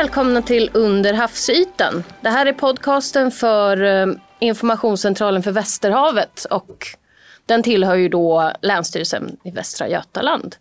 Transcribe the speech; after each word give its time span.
Välkomna 0.00 0.42
till 0.42 0.70
Under 0.74 1.12
havsytan. 1.12 2.04
Det 2.20 2.28
här 2.28 2.46
är 2.46 2.52
podcasten 2.52 3.30
för 3.30 3.82
eh, 3.82 4.06
Informationscentralen 4.38 5.42
för 5.42 5.52
Västerhavet 5.52 6.44
och 6.50 6.86
den 7.46 7.62
tillhör 7.62 7.94
ju 7.94 8.08
då 8.08 8.52
Länsstyrelsen 8.62 9.36
i 9.44 9.50
Västra 9.50 9.88
Götaland. 9.88 10.56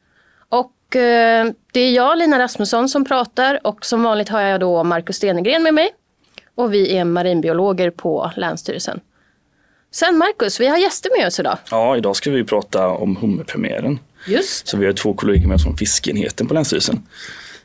Och 0.49 0.95
eh, 0.95 1.51
det 1.71 1.79
är 1.79 1.91
jag, 1.91 2.17
Lina 2.17 2.39
Rasmusson, 2.39 2.89
som 2.89 3.05
pratar 3.05 3.67
och 3.67 3.85
som 3.85 4.03
vanligt 4.03 4.29
har 4.29 4.41
jag 4.41 4.59
då 4.59 4.83
Markus 4.83 5.15
Stenegren 5.15 5.63
med 5.63 5.73
mig. 5.73 5.89
Och 6.55 6.73
vi 6.73 6.97
är 6.97 7.05
marinbiologer 7.05 7.89
på 7.89 8.31
Länsstyrelsen. 8.35 8.99
Sen 9.91 10.17
Markus, 10.17 10.59
vi 10.59 10.67
har 10.67 10.77
gäster 10.77 11.09
med 11.19 11.27
oss 11.27 11.39
idag. 11.39 11.57
Ja, 11.71 11.97
idag 11.97 12.15
ska 12.15 12.31
vi 12.31 12.43
prata 12.43 12.87
om 12.87 13.15
hummerpremiären. 13.15 13.99
Just. 14.27 14.67
Så 14.67 14.77
vi 14.77 14.85
har 14.85 14.93
två 14.93 15.13
kollegor 15.13 15.47
med 15.47 15.55
oss 15.55 15.63
från 15.63 15.77
fiskeenheten 15.77 16.47
på 16.47 16.53
Länsstyrelsen. 16.53 17.03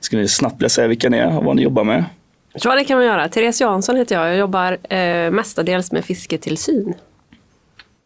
Ska 0.04 0.16
ni 0.16 0.28
snabbt 0.28 0.56
vilja 0.56 0.68
säga 0.68 0.88
vilka 0.88 1.08
ni 1.08 1.18
är 1.18 1.38
och 1.38 1.44
vad 1.44 1.56
ni 1.56 1.62
jobbar 1.62 1.84
med? 1.84 2.04
Ja, 2.52 2.74
det 2.74 2.84
kan 2.84 2.96
man 2.96 3.06
göra. 3.06 3.28
Therese 3.28 3.60
Jansson 3.60 3.96
heter 3.96 4.14
jag. 4.14 4.28
Jag 4.28 4.36
jobbar 4.36 4.92
eh, 4.94 5.30
mestadels 5.30 5.92
med 5.92 6.04
fisketillsyn. 6.04 6.94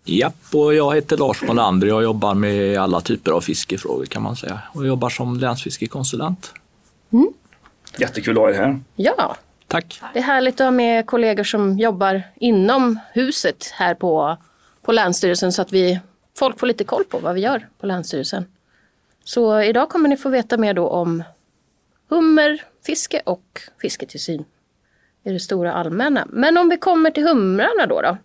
Japp, 0.04 0.34
och 0.52 0.74
jag 0.74 0.94
heter 0.94 1.16
Lars 1.16 1.42
Molander. 1.42 1.86
Jag 1.86 2.02
jobbar 2.02 2.34
med 2.34 2.78
alla 2.78 3.00
typer 3.00 3.32
av 3.32 3.40
fiskefrågor 3.40 4.04
kan 4.04 4.22
man 4.22 4.36
säga. 4.36 4.58
Och 4.72 4.86
jobbar 4.86 5.08
som 5.08 5.36
länsfiskekonsulent. 5.36 6.52
Jättekul 7.98 8.38
att 8.38 8.42
ha 8.42 8.50
er 8.50 8.54
här. 8.54 8.80
Ja, 8.96 9.36
Tack! 9.66 10.00
det 10.12 10.18
är 10.18 10.22
härligt 10.22 10.60
att 10.60 10.66
ha 10.66 10.70
med 10.70 11.06
kollegor 11.06 11.44
som 11.44 11.78
jobbar 11.78 12.22
inom 12.36 12.98
huset 13.12 13.70
här 13.74 13.94
på, 13.94 14.36
på 14.82 14.92
Länsstyrelsen 14.92 15.52
så 15.52 15.62
att 15.62 15.72
vi, 15.72 16.00
folk 16.38 16.58
får 16.58 16.66
lite 16.66 16.84
koll 16.84 17.04
på 17.04 17.18
vad 17.18 17.34
vi 17.34 17.40
gör 17.40 17.68
på 17.80 17.86
Länsstyrelsen. 17.86 18.44
Så 19.24 19.60
idag 19.60 19.88
kommer 19.88 20.08
ni 20.08 20.16
få 20.16 20.28
veta 20.28 20.56
mer 20.56 20.74
då 20.74 20.88
om 20.88 21.22
hummer, 22.08 22.62
fiske 22.86 23.20
och 23.24 23.60
fisketillsyn 23.82 24.44
i 25.24 25.32
det 25.32 25.40
stora 25.40 25.72
allmänna. 25.72 26.26
Men 26.30 26.56
om 26.56 26.68
vi 26.68 26.76
kommer 26.76 27.10
till 27.10 27.22
humrarna 27.22 27.86
då. 27.88 28.00
då. 28.00 28.16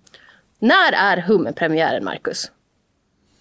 När 0.59 0.93
är 0.93 1.17
hummerpremiären, 1.17 2.03
Marcus? 2.03 2.51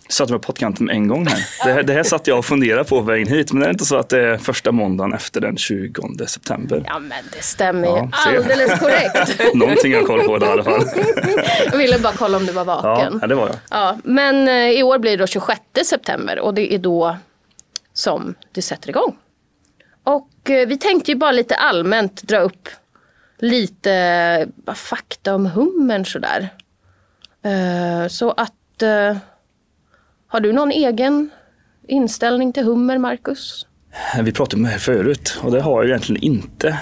Satt 0.08 0.30
mig 0.30 0.38
på 0.38 0.46
pottkanten 0.46 0.90
en 0.90 1.08
gång 1.08 1.26
här. 1.26 1.38
Det, 1.64 1.72
här. 1.72 1.82
det 1.82 1.92
här 1.92 2.02
satt 2.02 2.26
jag 2.26 2.38
och 2.38 2.44
funderade 2.44 2.84
på 2.84 3.00
vägen 3.00 3.28
hit. 3.28 3.52
Men 3.52 3.60
det 3.60 3.66
är 3.66 3.70
inte 3.70 3.84
så 3.84 3.96
att 3.96 4.08
det 4.08 4.20
är 4.20 4.38
första 4.38 4.72
måndagen 4.72 5.12
efter 5.12 5.40
den 5.40 5.56
20 5.56 6.26
september. 6.26 6.84
Ja, 6.86 6.98
men 6.98 7.24
det 7.32 7.42
stämmer 7.42 7.88
ju 7.88 7.94
Ja, 7.94 8.10
alldeles 8.12 8.80
korrekt. 8.80 9.40
Någonting 9.54 9.92
jag 9.92 10.06
koll 10.06 10.20
på 10.20 10.38
det 10.38 10.46
i 10.46 10.48
alla 10.48 10.64
fall. 10.64 10.82
Jag 11.70 11.78
ville 11.78 11.98
bara 11.98 12.12
kolla 12.12 12.36
om 12.36 12.46
du 12.46 12.52
var 12.52 12.64
vaken. 12.64 13.18
Ja, 13.20 13.26
det 13.26 13.34
var 13.34 13.46
jag. 13.46 13.56
Ja, 13.70 13.98
men 14.04 14.48
eh, 14.48 14.70
i 14.70 14.82
år 14.82 14.98
blir 14.98 15.10
det 15.10 15.16
då 15.16 15.26
26 15.26 15.60
september 15.84 16.38
och 16.38 16.54
det 16.54 16.74
är 16.74 16.78
då 16.78 17.16
som 17.92 18.34
det 18.52 18.62
sätter 18.62 18.88
igång. 18.88 19.16
Och 20.04 20.50
eh, 20.50 20.68
vi 20.68 20.78
tänkte 20.78 21.10
ju 21.10 21.16
bara 21.18 21.32
lite 21.32 21.54
allmänt 21.54 22.22
dra 22.22 22.38
upp 22.38 22.68
lite 23.38 23.92
eh, 24.66 24.74
fakta 24.74 25.34
om 25.34 25.46
hummern 25.46 26.04
sådär. 26.04 26.48
Eh, 27.44 28.08
Så 28.08 28.30
att 28.30 28.52
har 30.26 30.40
du 30.40 30.52
någon 30.52 30.70
egen 30.70 31.30
inställning 31.88 32.52
till 32.52 32.62
hummer, 32.64 32.98
Marcus? 32.98 33.66
Vi 34.22 34.32
pratade 34.32 34.56
om 34.56 34.62
det 34.62 34.68
här 34.68 34.78
förut 34.78 35.38
och 35.42 35.52
det 35.52 35.60
har 35.60 35.82
jag 35.82 35.88
egentligen 35.88 36.22
inte. 36.22 36.78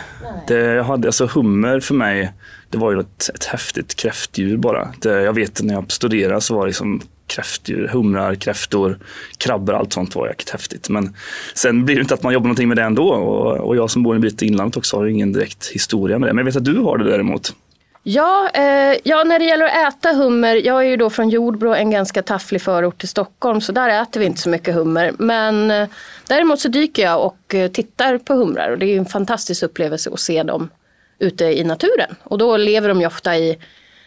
Det, 0.46 0.54
jag 0.60 0.84
hade, 0.84 1.08
alltså 1.08 1.26
hummer 1.26 1.80
för 1.80 1.94
mig, 1.94 2.32
det 2.70 2.78
var 2.78 2.92
ju 2.92 3.00
ett, 3.00 3.30
ett 3.34 3.44
häftigt 3.44 3.94
kräftdjur 3.94 4.56
bara. 4.56 4.92
Det, 5.00 5.22
jag 5.22 5.32
vet 5.32 5.62
när 5.62 5.74
jag 5.74 5.92
studerade 5.92 6.40
så 6.40 6.54
var 6.54 6.62
det 6.62 6.66
liksom 6.68 7.02
kräftdjur, 7.30 7.88
humrar, 7.88 8.34
kräftor, 8.34 8.98
krabbor, 9.38 9.74
allt 9.74 9.92
sånt 9.92 10.14
var 10.14 10.28
jäkligt 10.28 10.50
häftigt. 10.50 10.88
Men 10.88 11.14
sen 11.54 11.84
blir 11.84 11.96
det 11.96 12.00
inte 12.00 12.14
att 12.14 12.22
man 12.22 12.32
jobbar 12.32 12.46
någonting 12.46 12.68
med 12.68 12.76
det 12.76 12.82
ändå. 12.82 13.08
Och, 13.08 13.56
och 13.56 13.76
jag 13.76 13.90
som 13.90 14.02
bor 14.02 14.14
en 14.14 14.20
bit 14.20 14.42
i 14.42 14.46
inlandet 14.46 14.76
också 14.76 14.96
har 14.96 15.06
ingen 15.06 15.32
direkt 15.32 15.66
historia 15.66 16.18
med 16.18 16.28
det. 16.28 16.32
Men 16.32 16.38
jag 16.38 16.44
vet 16.44 16.56
att 16.56 16.64
du 16.64 16.78
har 16.78 16.98
det 16.98 17.10
däremot. 17.10 17.54
Ja, 18.02 18.50
eh, 18.54 18.96
ja, 19.04 19.24
när 19.24 19.38
det 19.38 19.44
gäller 19.44 19.64
att 19.64 19.94
äta 19.94 20.12
hummer. 20.12 20.54
Jag 20.54 20.80
är 20.80 20.88
ju 20.88 20.96
då 20.96 21.10
från 21.10 21.28
Jordbro, 21.28 21.74
en 21.74 21.90
ganska 21.90 22.22
tafflig 22.22 22.62
förort 22.62 22.98
till 22.98 23.08
Stockholm. 23.08 23.60
Så 23.60 23.72
där 23.72 24.02
äter 24.02 24.20
vi 24.20 24.26
inte 24.26 24.40
så 24.40 24.48
mycket 24.48 24.74
hummer. 24.74 25.12
Men 25.18 25.70
eh, 25.70 25.88
däremot 26.28 26.60
så 26.60 26.68
dyker 26.68 27.02
jag 27.02 27.24
och 27.24 27.54
eh, 27.54 27.70
tittar 27.70 28.18
på 28.18 28.34
humrar. 28.34 28.70
Och 28.70 28.78
det 28.78 28.86
är 28.86 28.98
en 28.98 29.06
fantastisk 29.06 29.62
upplevelse 29.62 30.10
att 30.12 30.20
se 30.20 30.42
dem 30.42 30.68
ute 31.18 31.44
i 31.44 31.64
naturen. 31.64 32.14
Och 32.22 32.38
då 32.38 32.56
lever 32.56 32.88
de 32.88 33.00
ju 33.00 33.06
ofta 33.06 33.36
i 33.36 33.58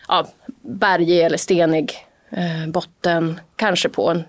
ja, 0.07 0.27
bergig 0.61 1.21
eller 1.21 1.37
stenig 1.37 1.93
Eh, 2.37 2.67
botten. 2.67 3.39
Kanske 3.55 3.89
på 3.89 4.09
en 4.09 4.23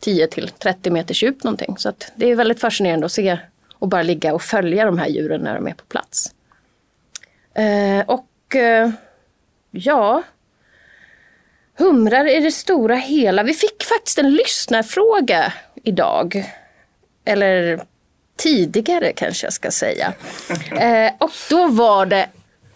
10 0.00 0.26
till 0.26 0.48
30 0.48 0.90
meters 0.90 1.22
djup 1.22 1.44
någonting. 1.44 1.78
Så 1.78 1.88
att 1.88 2.12
det 2.16 2.30
är 2.30 2.36
väldigt 2.36 2.60
fascinerande 2.60 3.06
att 3.06 3.12
se 3.12 3.38
och 3.74 3.88
bara 3.88 4.02
ligga 4.02 4.34
och 4.34 4.42
följa 4.42 4.84
de 4.84 4.98
här 4.98 5.08
djuren 5.08 5.40
när 5.40 5.54
de 5.54 5.66
är 5.66 5.74
på 5.74 5.84
plats. 5.84 6.32
Eh, 7.54 8.04
och 8.06 8.56
eh, 8.56 8.90
ja, 9.70 10.22
humrar 11.78 12.26
i 12.36 12.40
det 12.40 12.52
stora 12.52 12.94
hela. 12.94 13.42
Vi 13.42 13.52
fick 13.52 13.84
faktiskt 13.84 14.18
en 14.18 14.30
lyssnarfråga 14.30 15.52
idag. 15.74 16.52
Eller 17.24 17.80
tidigare 18.36 19.12
kanske 19.12 19.46
jag 19.46 19.52
ska 19.52 19.70
säga. 19.70 20.12
Eh, 20.80 21.12
och 21.18 21.30
då 21.50 21.68
var 21.68 22.06
det 22.06 22.28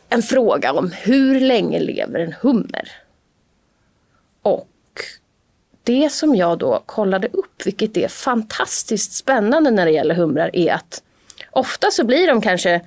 en 0.09 0.22
fråga 0.22 0.72
om 0.72 0.92
hur 1.03 1.41
länge 1.41 1.78
lever 1.78 2.21
en 2.21 2.34
hummer? 2.41 2.92
Det 5.90 6.12
som 6.12 6.36
jag 6.36 6.58
då 6.58 6.82
kollade 6.86 7.28
upp, 7.28 7.66
vilket 7.66 7.96
är 7.96 8.08
fantastiskt 8.08 9.12
spännande 9.12 9.70
när 9.70 9.86
det 9.86 9.92
gäller 9.92 10.14
humrar, 10.14 10.50
är 10.52 10.72
att 10.72 11.02
ofta 11.50 11.90
så 11.90 12.04
blir 12.04 12.26
de 12.26 12.40
kanske 12.40 12.80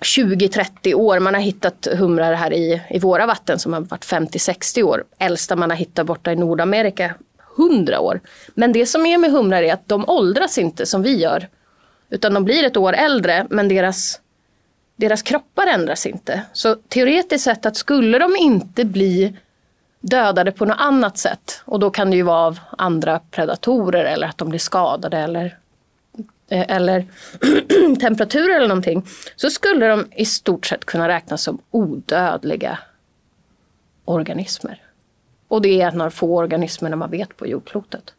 20-30 0.00 0.94
år. 0.94 1.18
Man 1.18 1.34
har 1.34 1.40
hittat 1.40 1.88
humrar 1.92 2.34
här 2.34 2.52
i, 2.52 2.82
i 2.90 2.98
våra 2.98 3.26
vatten 3.26 3.58
som 3.58 3.72
har 3.72 3.80
varit 3.80 4.04
50-60 4.04 4.82
år. 4.82 5.04
Äldsta 5.18 5.56
man 5.56 5.70
har 5.70 5.76
hittat 5.76 6.06
borta 6.06 6.32
i 6.32 6.36
Nordamerika 6.36 7.14
100 7.58 8.00
år. 8.00 8.20
Men 8.54 8.72
det 8.72 8.86
som 8.86 9.06
är 9.06 9.18
med 9.18 9.30
humrar 9.30 9.62
är 9.62 9.72
att 9.72 9.88
de 9.88 10.08
åldras 10.08 10.58
inte 10.58 10.86
som 10.86 11.02
vi 11.02 11.16
gör. 11.16 11.48
Utan 12.10 12.34
de 12.34 12.44
blir 12.44 12.64
ett 12.64 12.76
år 12.76 12.92
äldre 12.92 13.46
men 13.50 13.68
deras, 13.68 14.20
deras 14.96 15.22
kroppar 15.22 15.66
ändras 15.66 16.06
inte. 16.06 16.42
Så 16.52 16.74
teoretiskt 16.74 17.44
sett 17.44 17.66
att 17.66 17.76
skulle 17.76 18.18
de 18.18 18.36
inte 18.36 18.84
bli 18.84 19.34
dödade 20.04 20.52
på 20.52 20.64
något 20.64 20.76
annat 20.80 21.18
sätt 21.18 21.62
och 21.64 21.78
då 21.80 21.90
kan 21.90 22.10
det 22.10 22.16
ju 22.16 22.22
vara 22.22 22.46
av 22.46 22.58
andra 22.78 23.20
predatorer 23.30 24.04
eller 24.04 24.26
att 24.26 24.38
de 24.38 24.48
blir 24.48 24.58
skadade 24.58 25.18
eller 25.18 25.58
eh, 26.48 26.64
eller 26.68 27.06
temperatur 28.00 28.50
eller 28.50 28.68
någonting 28.68 29.06
så 29.36 29.50
skulle 29.50 29.86
de 29.86 30.06
i 30.16 30.24
stort 30.24 30.66
sett 30.66 30.84
kunna 30.84 31.08
räknas 31.08 31.42
som 31.42 31.58
odödliga 31.70 32.78
organismer. 34.04 34.80
Och 35.48 35.62
det 35.62 35.80
är 35.80 35.92
några 35.92 36.10
få 36.10 36.36
organismer 36.36 36.90
när 36.90 36.96
man 36.96 37.10
vet 37.10 37.36
på 37.36 37.46
jordklotet. 37.46 38.14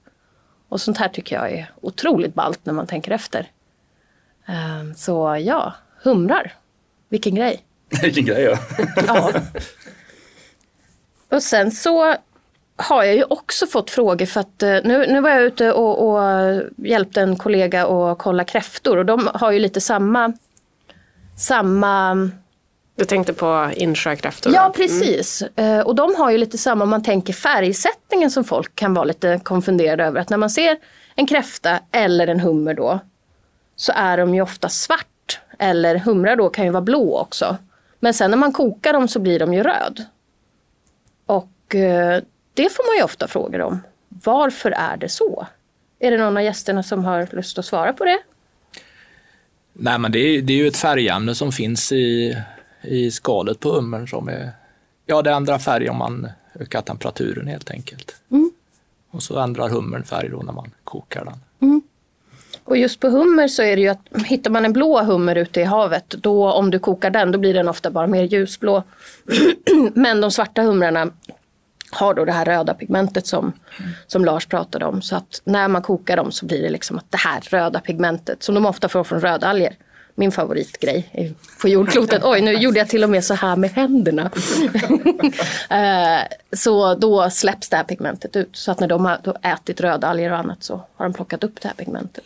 Och 0.69 0.81
sånt 0.81 0.97
här 0.97 1.09
tycker 1.09 1.35
jag 1.35 1.51
är 1.51 1.71
otroligt 1.81 2.33
ballt 2.33 2.59
när 2.63 2.73
man 2.73 2.87
tänker 2.87 3.11
efter. 3.11 3.51
Ehm, 4.45 4.95
Så 4.95 5.37
ja, 5.41 5.73
humrar. 6.03 6.53
Vilken 7.09 7.35
grej. 7.35 7.65
Vilken 8.01 8.25
grej 8.25 8.43
ja. 8.43 8.57
Ja. 9.07 9.31
Och 11.35 11.43
sen 11.43 11.71
så 11.71 12.15
har 12.77 13.03
jag 13.03 13.15
ju 13.15 13.23
också 13.23 13.67
fått 13.67 13.89
frågor 13.91 14.25
för 14.25 14.39
att 14.39 14.63
eh, 14.63 14.69
nu, 14.83 15.05
nu 15.07 15.21
var 15.21 15.29
jag 15.29 15.43
ute 15.43 15.71
och, 15.71 16.07
och 16.09 16.21
hjälpte 16.77 17.21
en 17.21 17.35
kollega 17.35 17.85
att 17.87 18.17
kolla 18.17 18.43
kräftor 18.43 18.97
och 18.97 19.05
de 19.05 19.29
har 19.33 19.51
ju 19.51 19.59
lite 19.59 19.81
samma 19.81 20.33
samma 21.37 22.29
Du 22.95 23.05
tänkte 23.05 23.33
på 23.33 23.71
insjökräftor? 23.75 24.53
Ja 24.53 24.67
då? 24.67 24.73
precis. 24.73 25.41
Eh, 25.41 25.79
Och 25.79 25.95
de 25.95 26.15
har 26.15 26.31
ju 26.31 26.37
lite 26.37 26.57
samma 26.57 26.83
om 26.83 26.89
man 26.89 27.03
tänker 27.03 27.33
färgsättningen 27.33 28.31
som 28.31 28.43
folk 28.43 28.75
kan 28.75 28.93
vara 28.93 29.05
lite 29.05 29.39
konfunderade 29.43 30.03
över. 30.03 30.19
Att 30.21 30.29
när 30.29 30.37
man 30.37 30.49
ser 30.49 30.77
en 31.15 31.27
kräfta 31.27 31.79
eller 31.91 32.27
en 32.27 32.39
hummer 32.39 32.73
då 32.73 32.99
så 33.75 33.91
är 33.95 34.17
de 34.17 34.35
ju 34.35 34.41
ofta 34.41 34.69
svart. 34.69 35.39
Eller 35.59 35.95
humrar 35.95 36.35
då 36.35 36.49
kan 36.49 36.65
ju 36.65 36.71
vara 36.71 36.81
blå 36.81 37.19
också. 37.19 37.57
Men 37.99 38.13
sen 38.13 38.31
när 38.31 38.37
man 38.37 38.51
kokar 38.53 38.93
dem 38.93 39.07
så 39.07 39.19
blir 39.19 39.39
de 39.39 39.53
ju 39.53 39.63
röd. 39.63 40.05
Eh, 41.75 42.23
det 42.53 42.69
får 42.69 42.89
man 42.89 42.97
ju 42.97 43.03
ofta 43.03 43.27
frågor 43.27 43.61
om. 43.61 43.79
Varför 44.09 44.71
är 44.71 44.97
det 44.97 45.09
så? 45.09 45.47
Är 45.99 46.11
det 46.11 46.17
någon 46.17 46.37
av 46.37 46.43
gästerna 46.43 46.83
som 46.83 47.05
har 47.05 47.27
lust 47.31 47.59
att 47.59 47.65
svara 47.65 47.93
på 47.93 48.05
det? 48.05 48.19
Nej, 49.73 49.99
men 49.99 50.11
det 50.11 50.19
är, 50.19 50.41
det 50.41 50.53
är 50.53 50.57
ju 50.57 50.67
ett 50.67 50.77
färgämne 50.77 51.35
som 51.35 51.51
finns 51.51 51.91
i, 51.91 52.37
i 52.81 53.11
skalet 53.11 53.59
på 53.59 53.71
hummern 53.71 54.07
som 54.07 54.29
är, 54.29 54.51
ja 55.05 55.21
det 55.21 55.31
ändrar 55.31 55.57
färg 55.57 55.89
om 55.89 55.97
man 55.97 56.27
ökar 56.59 56.81
temperaturen 56.81 57.47
helt 57.47 57.71
enkelt. 57.71 58.15
Och 59.11 59.23
så 59.23 59.39
ändrar 59.39 59.69
hummern 59.69 60.03
färg 60.03 60.29
då 60.29 60.37
när 60.37 60.53
man 60.53 60.71
kokar 60.83 61.25
den. 61.25 61.39
Och 62.63 62.77
just 62.77 62.99
på 62.99 63.09
hummer 63.09 63.47
så 63.47 63.63
är 63.63 63.75
det 63.75 63.81
ju 63.81 63.87
att 63.87 64.07
hittar 64.25 64.51
man 64.51 64.65
en 64.65 64.73
blå 64.73 65.03
hummer 65.03 65.35
ute 65.35 65.61
i 65.61 65.63
havet, 65.63 66.09
då 66.09 66.51
om 66.51 66.71
du 66.71 66.79
kokar 66.79 67.09
den, 67.09 67.31
då 67.31 67.39
blir 67.39 67.53
den 67.53 67.67
ofta 67.67 67.91
bara 67.91 68.07
mer 68.07 68.23
ljusblå. 68.23 68.83
Men 69.93 70.21
de 70.21 70.31
svarta 70.31 70.61
humrarna 70.61 71.11
har 71.95 72.13
då 72.13 72.25
det 72.25 72.31
här 72.31 72.45
röda 72.45 72.73
pigmentet 72.73 73.27
som, 73.27 73.53
som 74.07 74.25
Lars 74.25 74.45
pratade 74.45 74.85
om. 74.85 75.01
Så 75.01 75.15
att 75.15 75.41
när 75.43 75.67
man 75.67 75.81
kokar 75.81 76.17
dem 76.17 76.31
så 76.31 76.45
blir 76.45 76.61
det 76.61 76.69
liksom 76.69 76.97
att 76.97 77.11
det 77.11 77.17
här 77.17 77.41
röda 77.41 77.79
pigmentet, 77.79 78.43
som 78.43 78.55
de 78.55 78.65
ofta 78.65 78.89
får 78.89 79.03
från 79.03 79.21
rödalger, 79.21 79.75
min 80.15 80.31
favoritgrej 80.31 81.33
på 81.61 81.67
jordklotet. 81.69 82.21
Oj, 82.23 82.41
nu 82.41 82.53
gjorde 82.53 82.79
jag 82.79 82.89
till 82.89 83.03
och 83.03 83.09
med 83.09 83.23
så 83.23 83.33
här 83.33 83.55
med 83.55 83.71
händerna. 83.71 84.31
Eh, 85.69 86.21
så 86.51 86.95
då 86.95 87.29
släpps 87.29 87.69
det 87.69 87.77
här 87.77 87.83
pigmentet 87.83 88.35
ut. 88.35 88.55
Så 88.55 88.71
att 88.71 88.79
när 88.79 88.87
de 88.87 89.05
har 89.05 89.37
ätit 89.41 89.81
rödalger 89.81 90.31
och 90.31 90.37
annat 90.37 90.63
så 90.63 90.81
har 90.95 91.05
de 91.05 91.13
plockat 91.13 91.43
upp 91.43 91.61
det 91.61 91.67
här 91.67 91.75
pigmentet. 91.75 92.23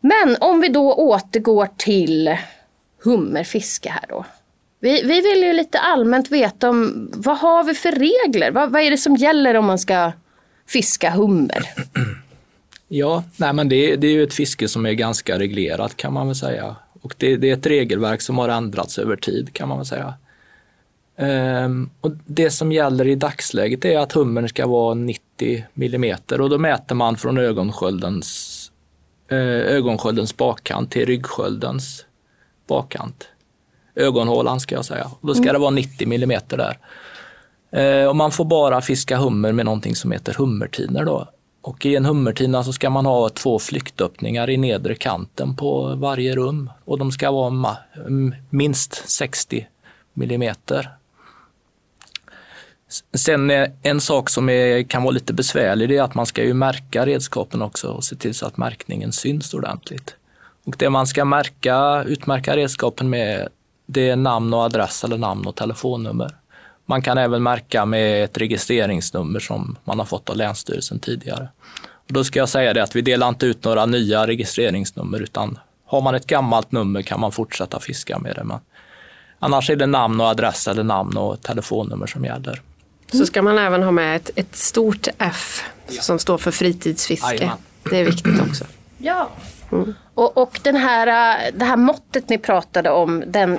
Men 0.00 0.36
om 0.40 0.60
vi 0.60 0.68
då 0.68 0.94
återgår 0.94 1.68
till 1.76 2.36
hummerfiske 3.02 3.90
här 3.90 4.04
då. 4.08 4.24
Vi, 4.80 5.02
vi 5.02 5.20
vill 5.20 5.42
ju 5.42 5.52
lite 5.52 5.78
allmänt 5.78 6.30
veta 6.30 6.70
om 6.70 7.10
vad 7.14 7.38
har 7.38 7.64
vi 7.64 7.74
för 7.74 7.92
regler? 7.92 8.50
Vad, 8.50 8.72
vad 8.72 8.82
är 8.82 8.90
det 8.90 8.98
som 8.98 9.16
gäller 9.16 9.54
om 9.54 9.64
man 9.64 9.78
ska 9.78 10.12
fiska 10.68 11.10
hummer? 11.10 11.62
Ja, 12.92 13.24
nej 13.36 13.52
men 13.52 13.68
det, 13.68 13.96
det 13.96 14.06
är 14.06 14.12
ju 14.12 14.22
ett 14.22 14.34
fiske 14.34 14.68
som 14.68 14.86
är 14.86 14.92
ganska 14.92 15.38
reglerat 15.38 15.96
kan 15.96 16.12
man 16.12 16.26
väl 16.26 16.36
säga. 16.36 16.76
Och 17.00 17.14
det, 17.18 17.36
det 17.36 17.50
är 17.50 17.54
ett 17.54 17.66
regelverk 17.66 18.20
som 18.20 18.38
har 18.38 18.48
ändrats 18.48 18.98
över 18.98 19.16
tid 19.16 19.52
kan 19.52 19.68
man 19.68 19.78
väl 19.78 19.86
säga. 19.86 20.14
Ehm, 21.16 21.90
och 22.00 22.10
det 22.26 22.50
som 22.50 22.72
gäller 22.72 23.06
i 23.06 23.14
dagsläget 23.14 23.84
är 23.84 23.98
att 23.98 24.12
hummern 24.12 24.48
ska 24.48 24.66
vara 24.66 24.94
90 24.94 25.64
millimeter 25.74 26.40
och 26.40 26.50
då 26.50 26.58
mäter 26.58 26.94
man 26.94 27.16
från 27.16 27.38
ögonsköldens, 27.38 28.72
eh, 29.28 29.38
ögonsköldens 29.76 30.36
bakkant 30.36 30.90
till 30.90 31.06
ryggsköldens 31.06 32.06
bakkant. 32.66 33.28
Ögonhålan 33.94 34.60
ska 34.60 34.74
jag 34.74 34.84
säga. 34.84 35.10
Då 35.20 35.34
ska 35.34 35.52
det 35.52 35.58
vara 35.58 35.70
90 35.70 36.08
millimeter 36.08 36.56
där. 36.56 36.78
Eh, 37.72 38.08
och 38.08 38.16
man 38.16 38.30
får 38.30 38.44
bara 38.44 38.80
fiska 38.80 39.16
hummer 39.16 39.52
med 39.52 39.64
någonting 39.64 39.96
som 39.96 40.12
heter 40.12 40.34
hummertinor 40.34 41.04
då. 41.04 41.28
Och 41.62 41.86
i 41.86 41.96
en 41.96 42.04
hummertina 42.04 42.64
så 42.64 42.72
ska 42.72 42.90
man 42.90 43.06
ha 43.06 43.28
två 43.28 43.58
flyktöppningar 43.58 44.50
i 44.50 44.56
nedre 44.56 44.94
kanten 44.94 45.56
på 45.56 45.94
varje 45.94 46.34
rum 46.34 46.70
och 46.84 46.98
de 46.98 47.12
ska 47.12 47.30
vara 47.30 47.76
minst 48.50 49.10
60 49.10 49.66
millimeter. 50.14 50.90
Sen 53.14 53.50
en 53.82 54.00
sak 54.00 54.30
som 54.30 54.48
är, 54.48 54.82
kan 54.82 55.02
vara 55.02 55.12
lite 55.12 55.32
besvärlig 55.32 55.88
det 55.88 55.96
är 55.96 56.02
att 56.02 56.14
man 56.14 56.26
ska 56.26 56.44
ju 56.44 56.54
märka 56.54 57.06
redskapen 57.06 57.62
också 57.62 57.88
och 57.88 58.04
se 58.04 58.16
till 58.16 58.34
så 58.34 58.46
att 58.46 58.56
märkningen 58.56 59.12
syns 59.12 59.54
ordentligt. 59.54 60.14
Och 60.64 60.74
det 60.78 60.90
man 60.90 61.06
ska 61.06 61.24
märka, 61.24 62.04
utmärka 62.06 62.56
redskapen 62.56 63.10
med 63.10 63.48
det 63.92 64.10
är 64.10 64.16
namn 64.16 64.54
och 64.54 64.60
adress 64.60 65.04
eller 65.04 65.18
namn 65.18 65.46
och 65.46 65.56
telefonnummer. 65.56 66.36
Man 66.86 67.02
kan 67.02 67.18
även 67.18 67.42
märka 67.42 67.84
med 67.84 68.24
ett 68.24 68.38
registreringsnummer 68.38 69.40
som 69.40 69.76
man 69.84 69.98
har 69.98 70.06
fått 70.06 70.30
av 70.30 70.36
Länsstyrelsen 70.36 70.98
tidigare. 70.98 71.48
Och 71.82 72.12
då 72.12 72.24
ska 72.24 72.38
jag 72.38 72.48
säga 72.48 72.74
det 72.74 72.82
att 72.82 72.96
vi 72.96 73.02
delar 73.02 73.28
inte 73.28 73.46
ut 73.46 73.64
några 73.64 73.86
nya 73.86 74.26
registreringsnummer 74.26 75.20
utan 75.20 75.58
har 75.86 76.00
man 76.00 76.14
ett 76.14 76.26
gammalt 76.26 76.72
nummer 76.72 77.02
kan 77.02 77.20
man 77.20 77.32
fortsätta 77.32 77.80
fiska 77.80 78.18
med 78.18 78.34
det. 78.36 78.44
Men 78.44 78.58
annars 79.38 79.70
är 79.70 79.76
det 79.76 79.86
namn 79.86 80.20
och 80.20 80.26
adress 80.26 80.68
eller 80.68 80.84
namn 80.84 81.16
och 81.16 81.42
telefonnummer 81.42 82.06
som 82.06 82.24
gäller. 82.24 82.62
Så 83.12 83.26
ska 83.26 83.42
man 83.42 83.58
även 83.58 83.82
ha 83.82 83.90
med 83.90 84.16
ett, 84.16 84.30
ett 84.36 84.56
stort 84.56 85.08
F 85.18 85.64
som 85.88 86.18
står 86.18 86.38
för 86.38 86.50
fritidsfiske. 86.50 87.34
Jajamän. 87.34 87.56
Det 87.90 87.96
är 87.96 88.04
viktigt 88.04 88.40
också. 88.48 88.64
Ja. 88.98 89.30
Och, 90.14 90.36
och 90.36 90.60
den 90.62 90.76
här, 90.76 91.06
äh, 91.06 91.52
det 91.54 91.64
här 91.64 91.76
måttet 91.76 92.28
ni 92.28 92.38
pratade 92.38 92.90
om, 92.90 93.24
den, 93.26 93.58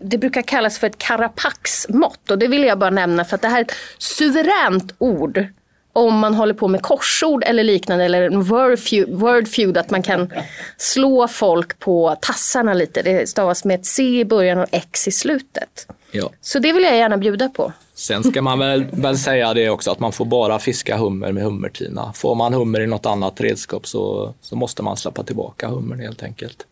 det 0.00 0.18
brukar 0.18 0.42
kallas 0.42 0.78
för 0.78 0.86
ett 0.86 0.98
Karapax-mått. 0.98 2.30
Och 2.30 2.38
det 2.38 2.48
vill 2.48 2.64
jag 2.64 2.78
bara 2.78 2.90
nämna 2.90 3.24
för 3.24 3.34
att 3.34 3.42
det 3.42 3.48
här 3.48 3.58
är 3.58 3.64
ett 3.64 3.74
suveränt 3.98 4.94
ord 4.98 5.46
om 5.92 6.18
man 6.18 6.34
håller 6.34 6.54
på 6.54 6.68
med 6.68 6.82
korsord 6.82 7.44
eller 7.44 7.64
liknande 7.64 8.04
eller 8.04 8.22
en 8.22 8.42
word 8.42 9.48
feud, 9.48 9.76
att 9.76 9.90
man 9.90 10.02
kan 10.02 10.32
slå 10.76 11.28
folk 11.28 11.78
på 11.78 12.16
tassarna 12.20 12.74
lite. 12.74 13.02
Det 13.02 13.28
stavas 13.28 13.64
med 13.64 13.80
ett 13.80 13.86
C 13.86 14.20
i 14.20 14.24
början 14.24 14.58
och 14.58 14.66
X 14.72 15.08
i 15.08 15.10
slutet. 15.10 15.86
Ja. 16.10 16.30
Så 16.40 16.58
det 16.58 16.72
vill 16.72 16.82
jag 16.82 16.96
gärna 16.96 17.16
bjuda 17.16 17.48
på. 17.48 17.72
Sen 17.94 18.24
ska 18.24 18.42
man 18.42 18.58
väl, 18.58 18.86
väl 18.90 19.18
säga 19.18 19.54
det 19.54 19.70
också 19.70 19.90
att 19.90 20.00
man 20.00 20.12
får 20.12 20.24
bara 20.24 20.58
fiska 20.58 20.96
hummer 20.96 21.32
med 21.32 21.42
hummertina. 21.42 22.12
Får 22.12 22.34
man 22.34 22.54
hummer 22.54 22.80
i 22.80 22.86
något 22.86 23.06
annat 23.06 23.40
redskap 23.40 23.86
så, 23.86 24.34
så 24.40 24.56
måste 24.56 24.82
man 24.82 24.96
släppa 24.96 25.22
tillbaka 25.22 25.68
hummern 25.68 26.00
helt 26.00 26.22
enkelt. 26.22 26.66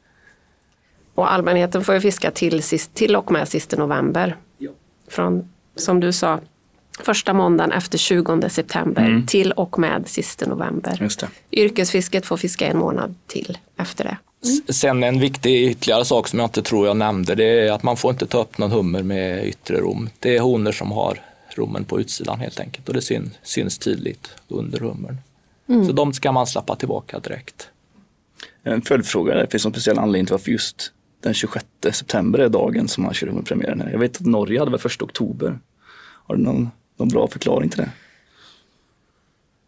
Och 1.18 1.32
allmänheten 1.32 1.84
får 1.84 1.94
ju 1.94 2.00
fiska 2.00 2.30
till, 2.30 2.62
sist, 2.62 2.94
till 2.94 3.16
och 3.16 3.32
med 3.32 3.48
sista 3.48 3.76
november. 3.76 4.36
Från, 5.08 5.48
som 5.76 6.00
du 6.00 6.12
sa, 6.12 6.40
första 7.00 7.32
måndagen 7.32 7.72
efter 7.72 7.98
20 7.98 8.48
september 8.48 9.22
till 9.26 9.52
och 9.52 9.78
med 9.78 10.08
sista 10.08 10.46
november. 10.46 10.98
Just 11.00 11.20
det. 11.20 11.28
Yrkesfisket 11.52 12.26
får 12.26 12.36
fiska 12.36 12.66
en 12.66 12.78
månad 12.78 13.14
till 13.26 13.58
efter 13.76 14.04
det. 14.04 14.16
S- 14.42 14.78
Sen 14.80 15.04
en 15.04 15.20
viktig 15.20 15.70
ytterligare 15.70 16.04
sak 16.04 16.28
som 16.28 16.38
jag 16.38 16.46
inte 16.46 16.62
tror 16.62 16.86
jag 16.86 16.96
nämnde, 16.96 17.34
det 17.34 17.44
är 17.68 17.72
att 17.72 17.82
man 17.82 17.96
får 17.96 18.10
inte 18.10 18.26
ta 18.26 18.40
upp 18.40 18.58
någon 18.58 18.70
hummer 18.70 19.02
med 19.02 19.46
yttre 19.46 19.76
rom. 19.76 20.08
Det 20.18 20.36
är 20.36 20.40
honor 20.40 20.72
som 20.72 20.92
har 20.92 21.20
rommen 21.54 21.84
på 21.84 22.00
utsidan 22.00 22.40
helt 22.40 22.60
enkelt 22.60 22.88
och 22.88 22.94
det 22.94 23.02
syns, 23.02 23.32
syns 23.42 23.78
tydligt 23.78 24.28
under 24.48 24.78
hummern. 24.78 25.16
Så 25.86 25.92
de 25.92 26.12
ska 26.12 26.32
man 26.32 26.46
släppa 26.46 26.76
tillbaka 26.76 27.18
direkt. 27.18 27.68
En 28.62 28.82
följdfråga, 28.82 29.34
det 29.34 29.50
finns 29.50 29.64
någon 29.64 29.72
speciell 29.72 29.98
anledning 29.98 30.26
till 30.26 30.32
varför 30.32 30.50
just 30.50 30.92
den 31.20 31.34
26 31.34 31.66
september 31.92 32.38
är 32.38 32.48
dagen 32.48 32.88
som 32.88 33.04
man 33.04 33.14
kör 33.14 33.26
hummerpremiären 33.26 33.80
här. 33.80 33.90
Jag 33.90 33.98
vet 33.98 34.16
att 34.16 34.26
Norge 34.26 34.58
hade 34.58 34.70
väl 34.70 34.80
1 34.86 35.02
oktober. 35.02 35.58
Har 35.98 36.36
du 36.36 36.42
någon, 36.42 36.70
någon 36.96 37.08
bra 37.08 37.28
förklaring 37.28 37.70
till 37.70 37.78
det? 37.78 37.90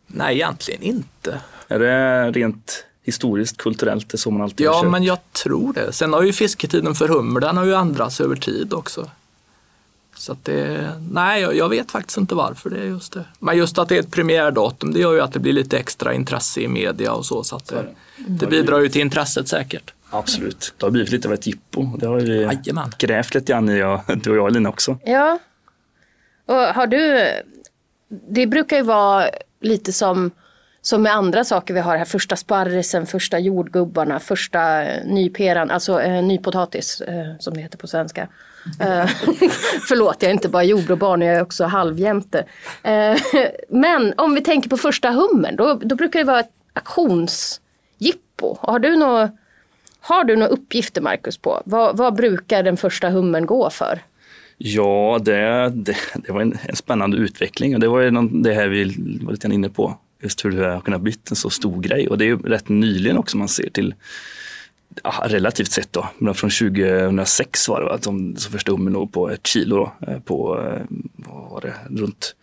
Nej, 0.07 0.35
egentligen 0.35 0.83
inte. 0.83 1.41
Är 1.69 1.79
det 1.79 2.31
rent 2.31 2.85
historiskt, 3.03 3.57
kulturellt, 3.57 4.09
det 4.09 4.15
är 4.15 4.19
så 4.19 4.31
man 4.31 4.43
alltid 4.43 4.67
Ja, 4.67 4.83
men 4.83 5.05
jag 5.05 5.19
tror 5.33 5.73
det. 5.73 5.93
Sen 5.93 6.13
har 6.13 6.23
ju 6.23 6.33
fisketiden 6.33 6.95
för 6.95 7.09
hummer, 7.09 7.41
den 7.41 7.57
har 7.57 7.65
ju 7.65 7.75
ändrats 7.75 8.21
över 8.21 8.37
tid 8.37 8.73
också. 8.73 9.11
Så 10.17 10.33
att 10.33 10.45
det, 10.45 10.91
nej, 11.11 11.43
jag, 11.43 11.57
jag 11.57 11.69
vet 11.69 11.91
faktiskt 11.91 12.19
inte 12.19 12.35
varför 12.35 12.71
det 12.71 12.79
är 12.81 12.85
just 12.85 13.13
det. 13.13 13.25
Men 13.39 13.57
just 13.57 13.79
att 13.79 13.89
det 13.89 13.97
är 13.97 14.01
ett 14.01 14.11
premiärdatum, 14.11 14.93
det 14.93 15.01
gör 15.01 15.13
ju 15.13 15.21
att 15.21 15.33
det 15.33 15.39
blir 15.39 15.53
lite 15.53 15.79
extra 15.79 16.15
intresse 16.15 16.61
i 16.61 16.69
media 16.69 17.13
och 17.13 17.27
så. 17.27 17.45
Så 17.45 17.57
att 17.57 17.67
det, 17.67 17.87
det 18.17 18.47
bidrar 18.47 18.81
ju 18.81 18.89
till 18.89 19.01
intresset 19.01 19.49
säkert. 19.49 19.93
Absolut. 20.11 20.75
Det 20.77 20.87
har 20.87 20.91
blivit 20.91 21.11
lite 21.11 21.29
av 21.29 21.35
ett 21.35 21.47
jippo. 21.47 21.97
Det 21.97 22.07
har 22.07 22.17
vi 22.17 22.43
Jajamän. 22.43 22.93
grävt 22.99 23.35
lite 23.35 23.53
grann 23.53 23.69
i, 23.69 23.79
jag, 23.79 24.01
du 24.23 24.31
och 24.31 24.37
jag 24.37 24.53
Lina 24.53 24.69
också. 24.69 24.99
Ja. 25.05 25.39
Och 26.47 26.55
har 26.55 26.87
du... 26.87 27.31
Det 28.09 28.47
brukar 28.47 28.77
ju 28.77 28.83
vara 28.83 29.31
lite 29.61 29.93
som, 29.93 30.31
som 30.83 31.03
med 31.03 31.15
andra 31.15 31.45
saker 31.45 31.75
vi 31.75 31.81
har 31.81 31.97
här. 31.97 32.05
Första 32.05 32.37
sparrisen, 32.37 33.07
första 33.07 33.39
jordgubbarna, 33.39 34.21
första 34.21 34.83
eh, 34.83 35.05
nyperan, 35.07 35.71
alltså 35.71 36.01
eh, 36.01 36.23
nypotatis 36.23 37.01
eh, 37.01 37.37
som 37.39 37.55
det 37.55 37.61
heter 37.61 37.79
på 37.79 37.87
svenska. 37.87 38.29
Eh, 38.81 39.07
förlåt, 39.89 40.17
jag 40.21 40.29
är 40.29 40.35
inte 40.35 40.49
bara 40.49 40.65
jordbruksbarn, 40.65 41.23
jag 41.23 41.37
är 41.37 41.43
också 41.43 41.65
halvjämte. 41.65 42.45
Eh, 42.83 43.19
men 43.69 44.15
om 44.17 44.35
vi 44.35 44.41
tänker 44.41 44.71
på 44.71 44.77
första 44.77 45.11
hummern, 45.11 45.57
då, 45.57 45.75
då 45.75 45.95
brukar 45.97 46.19
det 46.19 46.25
vara 46.25 46.41
ett 46.41 46.53
auktionsjippo. 46.73 48.57
Har 48.61 48.79
du 48.79 48.97
några 48.97 49.31
har 50.01 50.25
du 50.25 50.37
några 50.37 50.49
uppgifter 50.49 51.01
Marcus 51.01 51.39
på? 51.39 51.63
Vad, 51.65 51.97
vad 51.97 52.15
brukar 52.15 52.63
den 52.63 52.77
första 52.77 53.11
hummern 53.11 53.47
gå 53.47 53.71
för? 53.71 54.03
Ja, 54.59 55.21
det, 55.23 55.71
det, 55.75 55.97
det 56.15 56.33
var 56.33 56.41
en, 56.41 56.59
en 56.63 56.77
spännande 56.77 57.17
utveckling 57.17 57.75
och 57.75 57.81
det 57.81 57.89
var 57.89 58.11
någon, 58.11 58.43
det 58.43 58.55
här 58.55 58.69
vi 58.69 58.85
var 59.23 59.33
lite 59.33 59.49
inne 59.49 59.69
på. 59.69 59.99
Just 60.23 60.45
hur 60.45 60.51
det 60.51 60.67
har 60.67 60.81
kunnat 60.81 61.01
bli 61.01 61.15
en 61.31 61.37
så 61.37 61.51
stor 61.51 61.81
grej 61.81 62.09
och 62.09 62.19
det 62.19 62.25
är 62.25 62.27
ju 62.27 62.39
rätt 62.39 62.69
nyligen 62.69 63.19
också 63.19 63.37
man 63.37 63.49
ser 63.49 63.71
till 63.71 63.95
ja, 65.03 65.25
relativt 65.27 65.71
sett 65.71 65.93
då, 65.93 66.09
men 66.19 66.35
från 66.35 66.51
2006 66.51 67.69
var 67.69 67.81
det 67.81 67.87
va, 67.87 67.99
som, 68.01 68.37
som 68.37 68.53
första 68.53 68.73
hummen 68.73 68.93
låg 68.93 69.13
på 69.13 69.31
ett 69.31 69.47
kilo 69.47 69.77
då, 69.77 70.07
eh, 70.07 70.21
på, 70.21 70.59
eh, 70.61 70.97
vad 71.15 71.51
var 71.51 71.61
det, 71.61 71.75
runt 72.03 72.35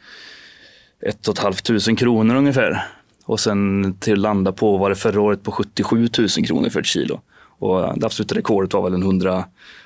ett 1.02 1.28
och 1.28 1.34
ett 1.34 1.40
halvt 1.40 1.64
tusen 1.64 1.96
kronor 1.96 2.36
ungefär. 2.36 2.86
Och 3.26 3.40
sen 3.40 3.94
till 4.00 4.14
att 4.14 4.20
landa 4.20 4.52
på, 4.52 4.78
var 4.78 4.90
det 4.90 4.96
förra 4.96 5.22
året, 5.22 5.44
på 5.44 5.52
77 5.52 6.10
000 6.18 6.30
kronor 6.30 6.70
för 6.70 6.80
ett 6.80 6.86
kilo. 6.86 7.22
Och 7.60 8.00
det 8.00 8.06
absoluta 8.06 8.36
rekordet 8.36 8.74
var 8.74 8.82
väl 8.82 8.94
en 8.94 9.02
100, 9.02 9.46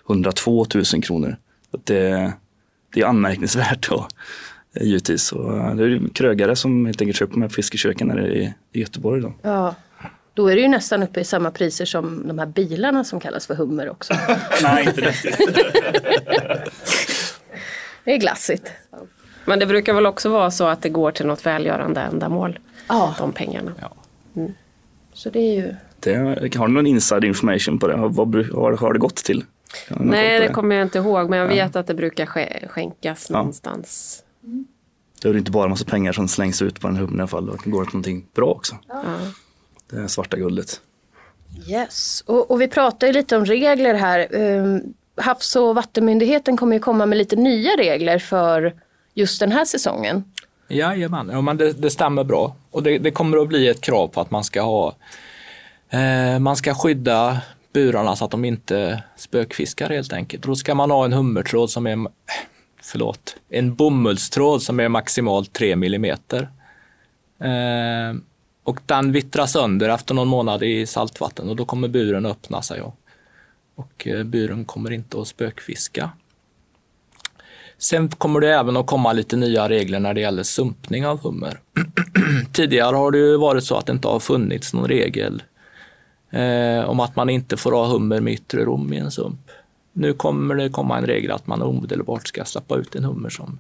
102 0.10 0.66
000 0.94 1.04
kronor. 1.04 1.38
Det, 1.84 2.34
det 2.94 3.01
är 3.01 3.06
anmärkningsvärt 3.06 3.90
då, 3.90 4.08
givetvis. 4.82 5.32
Och 5.32 5.58
eh, 5.58 5.75
det 5.75 5.84
är 5.84 5.88
ju 5.88 6.10
krögare 6.10 6.56
som 6.56 6.86
helt 6.86 7.01
enkelt 7.01 7.18
köper 7.18 7.34
de 7.34 7.42
här 7.42 7.50
fiskeköken 7.50 8.10
här 8.10 8.28
i, 8.28 8.54
i 8.72 8.80
Göteborg. 8.80 9.22
Då. 9.22 9.34
Ja, 9.42 9.75
då 10.34 10.48
är 10.48 10.56
det 10.56 10.62
ju 10.62 10.68
nästan 10.68 11.04
uppe 11.04 11.20
i 11.20 11.24
samma 11.24 11.51
priser 11.51 11.86
som 11.86 12.28
de 12.28 12.40
här 12.40 12.46
bilarna 12.46 13.04
som 13.04 13.20
kallas 13.20 13.48
för 13.48 13.56
hummer 13.56 13.90
också. 13.90 14.13
Nej, 14.63 14.86
inte 14.88 15.01
riktigt. 15.01 15.38
Det 18.04 18.13
är 18.13 18.18
glassigt. 18.18 18.72
Men 19.46 19.60
det 19.60 19.66
brukar 19.66 19.94
väl 19.94 20.06
också 20.06 20.30
vara 20.30 20.51
så 20.51 20.68
att 20.68 20.82
det 20.82 20.90
går 20.90 21.12
till 21.12 21.25
något 21.25 21.46
välgörande 21.46 22.01
ändamål. 22.01 22.60
Ja. 22.88 23.16
De 23.20 23.32
pengarna. 23.32 23.72
Så 25.13 25.30
det 25.30 25.40
är 25.40 25.56
ju... 25.56 25.75
Det, 26.01 26.15
har 26.55 26.67
du 26.67 26.74
någon 26.74 26.88
inside 26.88 27.24
information 27.24 27.79
på 27.79 27.88
det? 27.88 27.96
Vad, 27.96 28.36
vad 28.51 28.79
har 28.79 28.93
det 28.93 29.00
gått 29.00 29.15
till? 29.15 29.46
Nej, 29.89 30.39
på 30.39 30.48
det 30.48 30.53
kommer 30.53 30.75
jag 30.75 30.86
inte 30.86 30.98
ihåg. 30.98 31.29
Men 31.29 31.39
jag 31.39 31.48
vet 31.48 31.75
att 31.75 31.88
det 31.88 31.93
brukar 31.93 32.25
skänkas 32.67 33.27
Ja. 33.29 33.38
någonstans. 33.38 34.24
Det 35.22 35.29
är 35.29 35.38
inte 35.38 35.51
bara 35.51 35.63
en 35.63 35.70
massa 35.70 35.86
pengar 35.86 36.12
som 36.12 36.27
slängs 36.27 36.62
ut 36.62 36.79
på 36.79 36.88
den 36.88 36.96
här 36.96 37.03
hummen 37.03 37.20
i 37.20 37.22
alla 37.22 37.27
fall. 37.27 37.46
Det 37.63 37.70
går 37.70 37.86
till 37.86 37.93
någonting 37.93 38.25
bra 38.36 38.48
också. 38.48 38.75
Ja. 38.88 39.03
Det 39.89 39.96
är 39.98 40.08
svarta 40.08 40.38
guldet. 40.38 40.81
Yes, 41.67 42.24
och, 42.25 42.51
och 42.51 42.62
vi 42.62 42.67
pratar 42.67 43.08
ju 43.08 43.13
lite 43.13 43.38
om 43.38 43.46
regler 43.46 43.93
här. 43.93 44.36
Um, 44.36 44.93
Havs 45.15 45.55
och 45.55 45.75
vattenmyndigheten 45.75 46.58
kommer 46.58 46.75
ju 46.75 46.79
komma 46.79 47.05
med 47.05 47.17
lite 47.17 47.36
nya 47.36 47.72
regler 47.77 48.20
för 48.20 48.74
just 49.13 49.39
den 49.39 49.51
här 49.51 49.65
säsongen. 49.65 50.24
Jajamän, 50.67 51.29
ja, 51.31 51.41
men 51.41 51.58
det, 51.58 51.74
det 51.74 51.89
stämmer 51.89 52.24
bra. 52.24 52.55
Och 52.72 52.84
det, 52.84 52.98
det, 52.98 53.12
kommer 53.12 53.38
att 53.38 53.48
bli 53.48 53.67
ett 53.67 53.81
krav 53.81 54.08
på 54.08 54.22
att 54.22 54.31
man 54.31 54.43
ska 54.43 54.62
ha 54.62 54.96
Eh, 55.91 56.39
man 56.39 56.55
ska 56.55 56.74
skydda 56.74 57.41
burarna 57.74 58.15
så 58.15 58.25
att 58.25 58.31
de 58.31 58.45
inte 58.45 59.03
spökfiskar 59.15 59.89
helt 59.89 60.13
enkelt. 60.13 60.43
Då 60.43 60.55
ska 60.55 60.75
man 60.75 60.91
ha 60.91 61.05
en 61.05 61.13
hummertråd 61.13 61.69
som 61.69 61.88
är 61.88 62.07
förlåt, 62.81 63.36
en 63.50 63.75
bomullstråd 63.75 64.62
som 64.62 64.79
är 64.79 64.89
maximalt 64.89 65.53
3 65.53 65.75
millimeter. 65.75 66.50
Eh, 67.39 68.15
och 68.63 68.79
den 68.86 69.12
vittrar 69.12 69.45
sönder 69.45 69.89
efter 69.89 70.13
någon 70.13 70.27
månad 70.27 70.63
i 70.63 70.86
saltvatten 70.86 71.50
och 71.50 71.55
då 71.55 71.65
kommer 71.65 71.88
buren 71.88 72.25
öppna 72.25 72.62
sig 72.62 72.81
och, 72.81 72.95
och 73.75 74.07
buren 74.25 74.65
kommer 74.65 74.91
inte 74.91 75.21
att 75.21 75.27
spökfiska. 75.27 76.10
Sen 77.77 78.10
kommer 78.10 78.39
det 78.39 78.55
även 78.55 78.77
att 78.77 78.88
komma 78.88 79.13
lite 79.13 79.36
nya 79.36 79.69
regler 79.69 80.00
när 80.00 80.13
det 80.13 80.21
gäller 80.21 80.43
sumpning 80.43 81.05
av 81.07 81.19
hummer. 81.24 81.60
Tidigare 82.53 82.95
har 82.95 83.12
det 83.12 83.17
ju 83.17 83.38
varit 83.38 83.63
så 83.63 83.75
att 83.75 83.86
det 83.86 83.91
inte 83.91 84.07
har 84.07 84.19
funnits 84.19 84.74
någon 84.74 84.88
regel 84.88 85.43
eh, 86.31 86.89
om 86.89 87.00
att 87.00 87.15
man 87.15 87.29
inte 87.29 87.57
får 87.57 87.71
ha 87.71 87.88
hummer 87.88 88.19
med 88.19 88.33
yttre 88.33 88.65
rom 88.65 88.93
i 88.93 88.97
en 88.97 89.11
sump. 89.11 89.51
Nu 89.93 90.13
kommer 90.13 90.55
det 90.55 90.69
komma 90.69 90.97
en 90.97 91.05
regel 91.05 91.31
att 91.31 91.47
man 91.47 91.61
omedelbart 91.61 92.27
ska 92.27 92.45
släppa 92.45 92.75
ut 92.75 92.95
en 92.95 93.03
hummer 93.03 93.29
som 93.29 93.59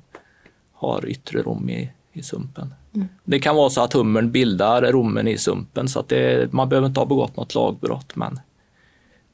har 0.73 1.05
yttre 1.09 1.41
rom 1.41 1.69
i, 1.69 1.91
i 2.13 2.23
sumpen. 2.23 2.73
Mm. 2.95 3.07
Det 3.23 3.39
kan 3.39 3.55
vara 3.55 3.69
så 3.69 3.81
att 3.81 3.93
hummern 3.93 4.31
bildar 4.31 4.91
rommen 4.91 5.27
i 5.27 5.37
sumpen 5.37 5.87
så 5.87 5.99
att 5.99 6.09
det, 6.09 6.53
man 6.53 6.69
behöver 6.69 6.87
inte 6.87 6.99
ha 6.99 7.05
begått 7.05 7.37
något 7.37 7.55
lagbrott 7.55 8.15
men 8.15 8.39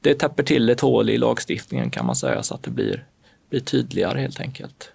det 0.02 0.14
täpper 0.14 0.44
till 0.44 0.70
ett 0.70 0.82
hål 0.82 1.10
i 1.10 1.18
lagstiftningen 1.18 1.90
kan 1.90 2.06
man 2.06 2.16
säga 2.16 2.44
så 2.44 2.56
att 2.56 2.64
det 2.64 2.72
blir, 2.72 3.06
blir 3.50 3.60
tydligare 3.60 4.20
helt 4.20 4.40
enkelt. 4.40 4.92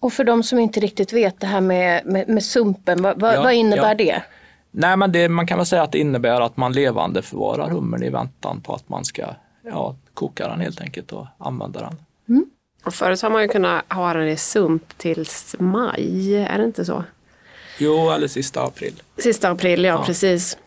Och 0.00 0.12
för 0.12 0.24
de 0.24 0.42
som 0.42 0.58
inte 0.58 0.80
riktigt 0.80 1.12
vet 1.12 1.40
det 1.40 1.46
här 1.46 1.60
med, 1.60 2.06
med, 2.06 2.28
med 2.28 2.44
sumpen, 2.44 3.02
vad, 3.02 3.22
ja, 3.22 3.42
vad 3.42 3.54
innebär 3.54 3.88
ja. 3.88 3.94
det? 3.94 4.22
Nej, 4.76 4.96
men 4.96 5.12
det, 5.12 5.28
man 5.28 5.46
kan 5.46 5.58
väl 5.58 5.66
säga 5.66 5.82
att 5.82 5.92
det 5.92 5.98
innebär 5.98 6.40
att 6.40 6.56
man 6.56 6.72
levande 6.72 7.22
förvarar 7.22 7.70
hummern 7.70 8.02
i 8.02 8.10
väntan 8.10 8.60
på 8.60 8.74
att 8.74 8.88
man 8.88 9.04
ska 9.04 9.26
ja, 9.62 9.96
koka 10.14 10.48
den 10.48 10.60
helt 10.60 10.80
enkelt 10.80 11.12
och 11.12 11.26
använda 11.38 11.80
den. 11.80 11.96
Mm. 12.28 12.46
Och 12.84 12.94
förut 12.94 13.22
har 13.22 13.30
man 13.30 13.42
ju 13.42 13.48
kunnat 13.48 13.92
ha 13.92 14.14
den 14.14 14.28
i 14.28 14.36
sump 14.36 14.98
tills 14.98 15.56
maj, 15.58 16.36
är 16.36 16.58
det 16.58 16.64
inte 16.64 16.84
så? 16.84 17.04
Jo, 17.78 18.10
eller 18.10 18.28
sista 18.28 18.62
april. 18.62 19.02
Sista 19.18 19.50
april, 19.50 19.84
ja, 19.84 19.94
ja. 19.94 20.04
precis. 20.06 20.58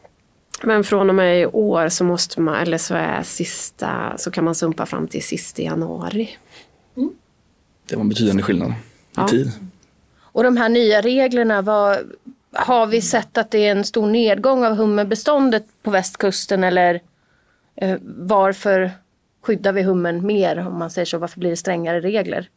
Men 0.63 0.83
från 0.83 1.09
och 1.09 1.15
med 1.15 1.41
i 1.41 1.45
år 1.45 1.89
så 1.89 2.03
måste 2.03 2.41
man, 2.41 2.55
eller 2.55 2.77
så 2.77 2.95
är 2.95 3.23
sista, 3.23 4.17
så 4.17 4.31
kan 4.31 4.43
man 4.43 4.55
sumpa 4.55 4.85
fram 4.85 5.07
till 5.07 5.23
sista 5.23 5.61
januari. 5.61 6.29
Mm. 6.97 7.09
Det 7.89 7.95
var 7.95 8.01
en 8.01 8.09
betydande 8.09 8.43
skillnad 8.43 8.69
i 8.69 8.73
ja. 9.15 9.27
tid. 9.27 9.51
Och 10.19 10.43
de 10.43 10.57
här 10.57 10.69
nya 10.69 11.01
reglerna, 11.01 11.61
vad, 11.61 11.97
har 12.51 12.87
vi 12.87 13.01
sett 13.01 13.37
att 13.37 13.51
det 13.51 13.67
är 13.67 13.71
en 13.71 13.83
stor 13.83 14.07
nedgång 14.07 14.65
av 14.65 14.75
hummerbeståndet 14.75 15.65
på 15.83 15.91
västkusten 15.91 16.63
eller 16.63 17.01
eh, 17.75 17.97
varför 18.03 18.91
skyddar 19.41 19.73
vi 19.73 19.81
hummern 19.81 20.25
mer 20.25 20.67
om 20.67 20.79
man 20.79 20.89
säger 20.89 21.05
så? 21.05 21.17
Varför 21.17 21.39
blir 21.39 21.49
det 21.49 21.57
strängare 21.57 22.01
regler? 22.01 22.49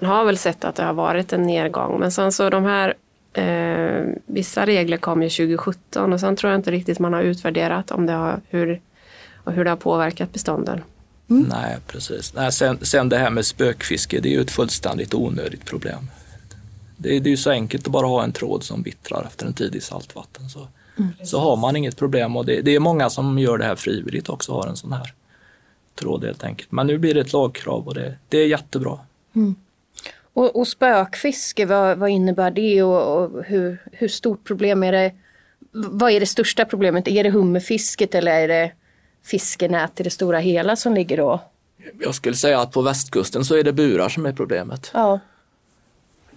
Man 0.00 0.10
har 0.10 0.24
väl 0.24 0.38
sett 0.38 0.64
att 0.64 0.74
det 0.74 0.82
har 0.82 0.92
varit 0.92 1.32
en 1.32 1.42
nedgång 1.42 2.00
men 2.00 2.12
sen 2.12 2.32
så 2.32 2.50
de 2.50 2.64
här 2.64 2.94
eh, 3.32 4.06
vissa 4.26 4.66
regler 4.66 4.96
kom 4.96 5.22
ju 5.22 5.28
2017 5.28 6.12
och 6.12 6.20
sen 6.20 6.36
tror 6.36 6.52
jag 6.52 6.58
inte 6.58 6.70
riktigt 6.70 6.98
man 6.98 7.12
har 7.12 7.22
utvärderat 7.22 7.90
om 7.90 8.06
det 8.06 8.12
har, 8.12 8.40
hur, 8.48 8.80
och 9.44 9.52
hur 9.52 9.64
det 9.64 9.70
har 9.70 9.76
påverkat 9.76 10.32
bestånden. 10.32 10.82
Mm. 11.30 11.46
Nej, 11.48 11.76
precis. 11.86 12.34
Nej, 12.34 12.52
sen, 12.52 12.78
sen 12.82 13.08
det 13.08 13.18
här 13.18 13.30
med 13.30 13.46
spökfiske, 13.46 14.20
det 14.20 14.28
är 14.28 14.32
ju 14.32 14.40
ett 14.40 14.50
fullständigt 14.50 15.14
onödigt 15.14 15.64
problem. 15.64 16.08
Det 16.96 17.16
är, 17.16 17.20
det 17.20 17.28
är 17.28 17.30
ju 17.30 17.36
så 17.36 17.50
enkelt 17.50 17.86
att 17.86 17.92
bara 17.92 18.06
ha 18.06 18.24
en 18.24 18.32
tråd 18.32 18.64
som 18.64 18.82
vittrar 18.82 19.24
efter 19.26 19.46
en 19.46 19.52
tid 19.52 19.74
i 19.74 19.80
saltvatten. 19.80 20.48
Så, 20.48 20.68
mm. 20.98 21.10
så 21.24 21.40
har 21.40 21.56
man 21.56 21.76
inget 21.76 21.96
problem 21.96 22.36
och 22.36 22.46
det, 22.46 22.60
det, 22.60 22.74
är 22.74 22.80
många 22.80 23.10
som 23.10 23.38
gör 23.38 23.58
det 23.58 23.64
här 23.64 23.76
frivilligt 23.76 24.28
också, 24.28 24.52
har 24.52 24.66
en 24.66 24.76
sån 24.76 24.92
här 24.92 25.12
tråd 25.94 26.24
helt 26.24 26.44
enkelt. 26.44 26.72
Men 26.72 26.86
nu 26.86 26.98
blir 26.98 27.14
det 27.14 27.20
ett 27.20 27.32
lagkrav 27.32 27.88
och 27.88 27.94
det, 27.94 28.14
det 28.28 28.38
är 28.38 28.46
jättebra. 28.46 28.98
Mm. 29.34 29.54
Och, 30.32 30.56
och 30.56 30.68
spökfiske, 30.68 31.66
vad, 31.66 31.98
vad 31.98 32.10
innebär 32.10 32.50
det 32.50 32.82
och, 32.82 33.22
och, 33.22 33.44
hur, 33.44 33.82
hur 33.92 34.08
stort 34.08 34.44
problem 34.44 34.82
är 34.82 34.92
det? 34.92 35.12
Vad 35.72 36.12
är 36.12 36.20
det 36.20 36.26
största 36.26 36.64
problemet? 36.64 37.08
Är 37.08 37.24
det 37.24 37.30
hummerfisket 37.30 38.14
eller 38.14 38.32
är 38.32 38.48
det 38.48 38.72
fiskenät 39.24 40.00
i 40.00 40.02
det 40.02 40.10
stora 40.10 40.38
hela 40.38 40.76
som 40.76 40.94
ligger 40.94 41.16
då? 41.16 41.40
Jag 42.00 42.14
skulle 42.14 42.36
säga 42.36 42.60
att 42.60 42.72
på 42.72 42.82
västkusten 42.82 43.44
så 43.44 43.54
är 43.56 43.64
det 43.64 43.72
burar 43.72 44.08
som 44.08 44.26
är 44.26 44.32
problemet. 44.32 44.90
Ja. 44.94 45.20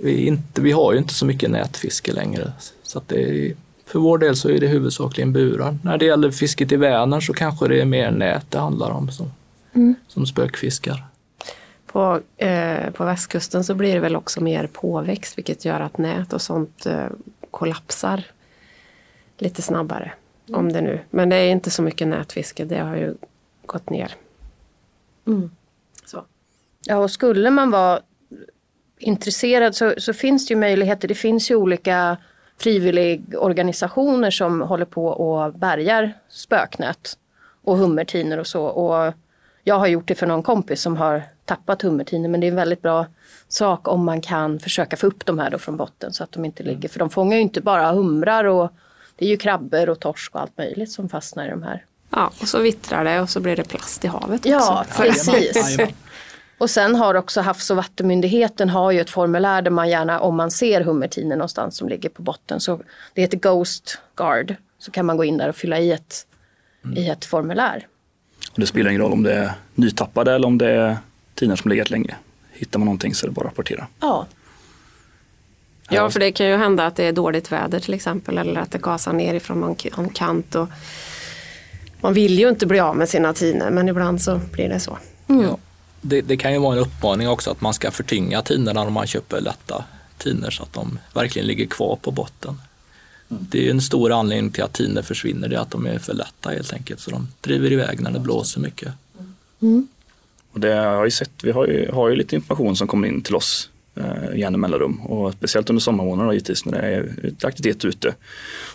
Vi, 0.01 0.25
inte, 0.25 0.61
vi 0.61 0.71
har 0.71 0.93
ju 0.93 0.99
inte 0.99 1.13
så 1.13 1.25
mycket 1.25 1.49
nätfiske 1.49 2.13
längre. 2.13 2.51
Så 2.83 2.97
att 2.97 3.07
det 3.07 3.23
är, 3.23 3.55
för 3.85 3.99
vår 3.99 4.17
del 4.17 4.35
så 4.35 4.49
är 4.49 4.59
det 4.59 4.67
huvudsakligen 4.67 5.33
burar. 5.33 5.77
När 5.83 5.97
det 5.97 6.05
gäller 6.05 6.31
fisket 6.31 6.71
i 6.71 6.75
Vänern 6.75 7.21
så 7.21 7.33
kanske 7.33 7.67
det 7.67 7.81
är 7.81 7.85
mer 7.85 8.11
nät 8.11 8.51
det 8.51 8.59
handlar 8.59 8.91
om 8.91 9.11
som, 9.11 9.31
mm. 9.73 9.95
som 10.07 10.25
spökfiskar. 10.25 11.05
På, 11.85 12.21
eh, 12.37 12.91
på 12.91 13.05
västkusten 13.05 13.63
så 13.63 13.75
blir 13.75 13.93
det 13.93 13.99
väl 13.99 14.15
också 14.15 14.41
mer 14.41 14.67
påväxt 14.67 15.37
vilket 15.37 15.65
gör 15.65 15.79
att 15.79 15.97
nät 15.97 16.33
och 16.33 16.41
sånt 16.41 16.85
eh, 16.85 17.05
kollapsar 17.51 18.23
lite 19.37 19.61
snabbare. 19.61 20.11
Mm. 20.47 20.59
Om 20.59 20.73
det 20.73 20.81
nu. 20.81 20.99
Men 21.09 21.29
det 21.29 21.35
är 21.35 21.51
inte 21.51 21.71
så 21.71 21.81
mycket 21.81 22.07
nätfiske, 22.07 22.65
det 22.65 22.79
har 22.79 22.95
ju 22.95 23.15
gått 23.65 23.89
ner. 23.89 24.15
Mm. 25.27 25.51
Så. 26.05 26.23
Ja, 26.85 26.97
och 26.97 27.11
skulle 27.11 27.49
man 27.49 27.71
vara 27.71 27.99
intresserad 28.99 29.75
så, 29.75 29.93
så, 29.97 30.13
finns 30.13 30.47
det 30.47 30.53
ju 30.53 30.59
möjligheter. 30.59 31.07
Det 31.07 31.15
finns 31.15 31.51
ju 31.51 31.55
olika 31.55 32.17
frivilligorganisationer 32.57 34.31
som 34.31 34.61
håller 34.61 34.85
på 34.85 35.07
och 35.07 35.53
bärgar 35.53 36.13
spöknät 36.29 37.17
och 37.63 37.77
hummertiner 37.77 38.37
och 38.39 38.47
så. 38.47 38.63
Och 38.63 39.13
jag 39.63 39.79
har 39.79 39.87
gjort 39.87 40.07
det 40.07 40.15
för 40.15 40.27
någon 40.27 40.43
kompis 40.43 40.81
som 40.81 40.97
har 40.97 41.23
tappat 41.45 41.81
hummertiner 41.81 42.29
men 42.29 42.39
det 42.39 42.47
är 42.47 42.49
en 42.49 42.55
väldigt 42.55 42.81
bra 42.81 43.05
sak 43.47 43.87
om 43.87 44.05
man 44.05 44.21
kan 44.21 44.59
försöka 44.59 44.97
få 44.97 45.07
upp 45.07 45.25
de 45.25 45.39
här 45.39 45.49
då 45.49 45.57
från 45.57 45.77
botten 45.77 46.13
så 46.13 46.23
att 46.23 46.31
de 46.31 46.45
inte 46.45 46.63
ligger. 46.63 46.89
För 46.89 46.99
de 46.99 47.09
fångar 47.09 47.35
ju 47.35 47.41
inte 47.41 47.61
bara 47.61 47.91
humrar 47.91 48.45
och 48.45 48.71
det 49.15 49.25
är 49.25 49.29
ju 49.29 49.37
krabbor 49.37 49.89
och 49.89 49.99
torsk 49.99 50.35
och 50.35 50.41
allt 50.41 50.57
möjligt 50.57 50.91
som 50.91 51.09
fastnar 51.09 51.47
i 51.47 51.49
de 51.49 51.63
här. 51.63 51.85
Ja, 52.09 52.31
och 52.41 52.47
så 52.47 52.59
vittrar 52.59 53.03
det 53.03 53.21
och 53.21 53.29
så 53.29 53.39
blir 53.39 53.55
det 53.55 53.63
plast 53.63 54.05
i 54.05 54.07
havet 54.07 54.39
också. 54.39 54.49
Ja, 54.49 54.85
precis. 54.97 55.79
Och 56.59 56.69
sen 56.69 56.95
har 56.95 57.15
också 57.15 57.41
Havs 57.41 57.69
och 57.69 57.77
vattenmyndigheten 57.77 58.69
har 58.69 58.91
ju 58.91 59.01
ett 59.01 59.09
formulär 59.09 59.61
där 59.61 59.71
man 59.71 59.89
gärna, 59.89 60.19
om 60.19 60.35
man 60.35 60.51
ser 60.51 60.81
hummertiner 60.81 61.35
någonstans 61.35 61.77
som 61.77 61.89
ligger 61.89 62.09
på 62.09 62.21
botten, 62.21 62.59
så 62.59 62.81
det 63.13 63.21
heter 63.21 63.37
Ghost 63.37 63.99
Guard. 64.15 64.55
Så 64.79 64.91
kan 64.91 65.05
man 65.05 65.17
gå 65.17 65.23
in 65.23 65.37
där 65.37 65.49
och 65.49 65.55
fylla 65.55 65.79
i 65.79 65.91
ett, 65.91 66.25
mm. 66.83 66.97
i 66.97 67.09
ett 67.09 67.25
formulär. 67.25 67.87
Och 68.51 68.59
det 68.59 68.65
spelar 68.65 68.89
ingen 68.89 69.01
roll 69.01 69.13
om 69.13 69.23
det 69.23 69.33
är 69.33 69.51
nytappade 69.75 70.33
eller 70.33 70.47
om 70.47 70.57
det 70.57 70.71
är 70.71 70.97
tinor 71.35 71.55
som 71.55 71.69
legat 71.69 71.89
länge. 71.89 72.15
Hittar 72.51 72.79
man 72.79 72.85
någonting 72.85 73.15
så 73.15 73.25
är 73.25 73.29
det 73.29 73.33
bara 73.33 73.41
att 73.41 73.51
rapportera. 73.51 73.87
Ja. 73.99 74.27
Ja, 75.89 76.09
för 76.09 76.19
det 76.19 76.31
kan 76.31 76.47
ju 76.47 76.55
hända 76.55 76.85
att 76.85 76.95
det 76.95 77.03
är 77.03 77.13
dåligt 77.13 77.51
väder 77.51 77.79
till 77.79 77.93
exempel 77.93 78.37
eller 78.37 78.61
att 78.61 78.71
det 78.71 78.81
gasar 78.81 79.13
ner 79.13 79.33
ifrån 79.33 79.59
någon 79.59 80.09
kant. 80.09 80.55
Och 80.55 80.67
man 82.01 82.13
vill 82.13 82.39
ju 82.39 82.49
inte 82.49 82.65
bli 82.65 82.79
av 82.79 82.97
med 82.97 83.09
sina 83.09 83.33
tiner 83.33 83.71
men 83.71 83.89
ibland 83.89 84.21
så 84.21 84.39
blir 84.51 84.69
det 84.69 84.79
så. 84.79 84.97
Mm. 85.27 85.43
Ja 85.43 85.57
det, 86.01 86.21
det, 86.21 86.37
kan 86.37 86.53
ju 86.53 86.59
vara 86.59 86.73
en 86.73 86.81
uppmaning 86.81 87.29
också 87.29 87.51
att 87.51 87.61
man 87.61 87.73
ska 87.73 87.91
förtynga 87.91 88.41
tinerna 88.41 88.83
när 88.83 88.91
man 88.91 89.07
köper 89.07 89.41
lätta 89.41 89.85
tiner 90.17 90.49
så 90.49 90.63
att 90.63 90.73
de 90.73 90.99
verkligen 91.13 91.47
ligger 91.47 91.65
kvar 91.65 91.99
på 92.01 92.11
botten. 92.11 92.61
Mm. 93.31 93.47
Det 93.51 93.67
är 93.67 93.71
en 93.71 93.81
stor 93.81 94.11
anledning 94.11 94.51
till 94.51 94.63
att 94.63 94.73
tiner 94.73 95.01
försvinner, 95.01 95.47
det 95.47 95.55
är 95.55 95.59
att 95.59 95.71
de 95.71 95.85
är 95.85 95.99
för 95.99 96.13
lätta 96.13 96.49
helt 96.49 96.73
enkelt 96.73 96.99
så 96.99 97.11
de 97.11 97.27
driver 97.41 97.71
iväg 97.71 98.01
när 98.01 98.11
det 98.11 98.19
blåser 98.19 98.61
mycket. 98.61 98.93
Mm. 99.61 99.87
Och 100.51 100.59
det 100.59 100.73
har 100.73 101.03
jag 101.03 101.13
sett, 101.13 101.43
vi 101.43 101.51
har 101.51 101.67
ju, 101.67 101.91
har 101.91 102.09
ju 102.09 102.15
lite 102.15 102.35
information 102.35 102.75
som 102.75 102.87
kommer 102.87 103.07
in 103.07 103.21
till 103.21 103.35
oss 103.35 103.69
eh, 103.95 104.37
gärna 104.37 104.57
mellanrum 104.57 105.01
och 105.01 105.33
speciellt 105.33 105.69
under 105.69 105.81
sommarmånaderna 105.81 106.33
givetvis 106.33 106.65
när 106.65 106.81
det 106.81 106.87
är 106.87 107.47
aktivitet 107.47 107.85
ute. 107.85 108.15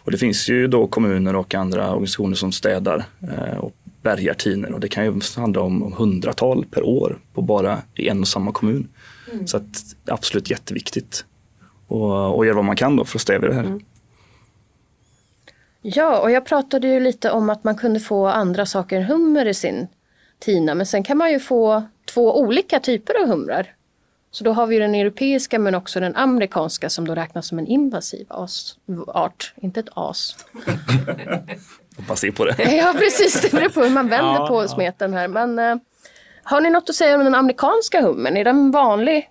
Och 0.02 0.10
det 0.10 0.18
finns 0.18 0.48
ju 0.48 0.66
då 0.66 0.86
kommuner 0.86 1.36
och 1.36 1.54
andra 1.54 1.90
organisationer 1.90 2.36
som 2.36 2.52
städar 2.52 3.04
eh, 3.22 3.58
och 3.58 3.76
bärgartiner 4.04 4.72
och 4.72 4.80
det 4.80 4.88
kan 4.88 5.04
ju 5.04 5.20
handla 5.36 5.60
om 5.60 5.94
hundratal 5.96 6.64
per 6.70 6.82
år 6.82 7.18
på 7.34 7.42
bara 7.42 7.82
i 7.94 8.08
en 8.08 8.20
och 8.20 8.28
samma 8.28 8.52
kommun. 8.52 8.88
Mm. 9.32 9.46
Så 9.46 9.56
att 9.56 9.96
absolut 10.06 10.50
jätteviktigt 10.50 11.24
och, 11.86 12.36
och 12.36 12.46
göra 12.46 12.56
vad 12.56 12.64
man 12.64 12.76
kan 12.76 12.96
då 12.96 13.04
för 13.04 13.18
att 13.18 13.22
stävja 13.22 13.48
det 13.48 13.54
här. 13.54 13.64
Mm. 13.64 13.80
Ja, 15.82 16.20
och 16.20 16.30
jag 16.30 16.46
pratade 16.46 16.88
ju 16.88 17.00
lite 17.00 17.30
om 17.30 17.50
att 17.50 17.64
man 17.64 17.76
kunde 17.76 18.00
få 18.00 18.26
andra 18.26 18.66
saker 18.66 18.96
än 18.96 19.04
hummer 19.04 19.46
i 19.46 19.54
sin 19.54 19.86
tina, 20.38 20.74
men 20.74 20.86
sen 20.86 21.02
kan 21.02 21.18
man 21.18 21.30
ju 21.30 21.40
få 21.40 21.82
två 22.14 22.40
olika 22.40 22.80
typer 22.80 23.22
av 23.22 23.28
humrar. 23.28 23.74
Så 24.30 24.44
då 24.44 24.52
har 24.52 24.66
vi 24.66 24.78
den 24.78 24.94
europeiska 24.94 25.58
men 25.58 25.74
också 25.74 26.00
den 26.00 26.16
amerikanska 26.16 26.90
som 26.90 27.06
då 27.06 27.14
räknas 27.14 27.46
som 27.46 27.58
en 27.58 27.66
invasiv 27.66 28.26
as, 28.28 28.78
art, 29.06 29.54
inte 29.56 29.80
ett 29.80 29.88
as. 29.94 30.36
Bara 31.96 32.16
se 32.16 32.32
på 32.32 32.44
det. 32.44 32.54
Ja 32.76 32.94
precis, 32.98 33.40
det 33.42 33.52
beror 33.52 33.68
på 33.68 33.80
hur 33.80 33.90
man 33.90 34.08
vänder 34.08 34.34
Ja, 34.34 34.46
på 34.48 34.68
smeten 34.68 35.14
här. 35.14 35.28
Men 35.28 35.58
eh, 35.58 35.76
har 36.42 36.60
ni 36.60 36.70
något 36.70 36.88
att 36.90 36.94
säga 36.94 37.18
om 37.18 37.24
den 37.24 37.34
amerikanska 37.34 38.02
hummern? 38.02 38.36
Är 38.36 38.44
den 38.44 38.70
vanlig? 38.70 39.30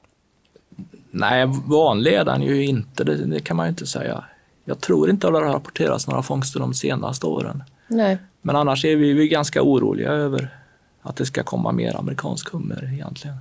Nej, 1.11 1.45
vanlig 1.65 2.13
är 2.13 2.25
den 2.25 2.41
ju 2.41 2.65
inte, 2.65 3.03
det, 3.03 3.15
det 3.25 3.39
kan 3.39 3.57
man 3.57 3.65
ju 3.65 3.69
inte 3.69 3.85
säga. 3.85 4.23
Jag 4.65 4.81
tror 4.81 5.09
inte 5.09 5.27
att 5.27 5.33
det 5.33 5.39
har 5.39 5.45
rapporterats 5.45 6.07
några 6.07 6.21
fångster 6.21 6.59
de 6.59 6.73
senaste 6.73 7.25
åren. 7.25 7.63
Nej. 7.87 8.17
Men 8.41 8.55
annars 8.55 8.85
är 8.85 8.95
vi, 8.95 9.13
vi 9.13 9.27
ganska 9.27 9.61
oroliga 9.61 10.09
över 10.09 10.57
att 11.01 11.15
det 11.15 11.25
ska 11.25 11.43
komma 11.43 11.71
mer 11.71 11.95
amerikansk 11.95 12.51
hummer 12.51 12.89
egentligen. 12.93 13.37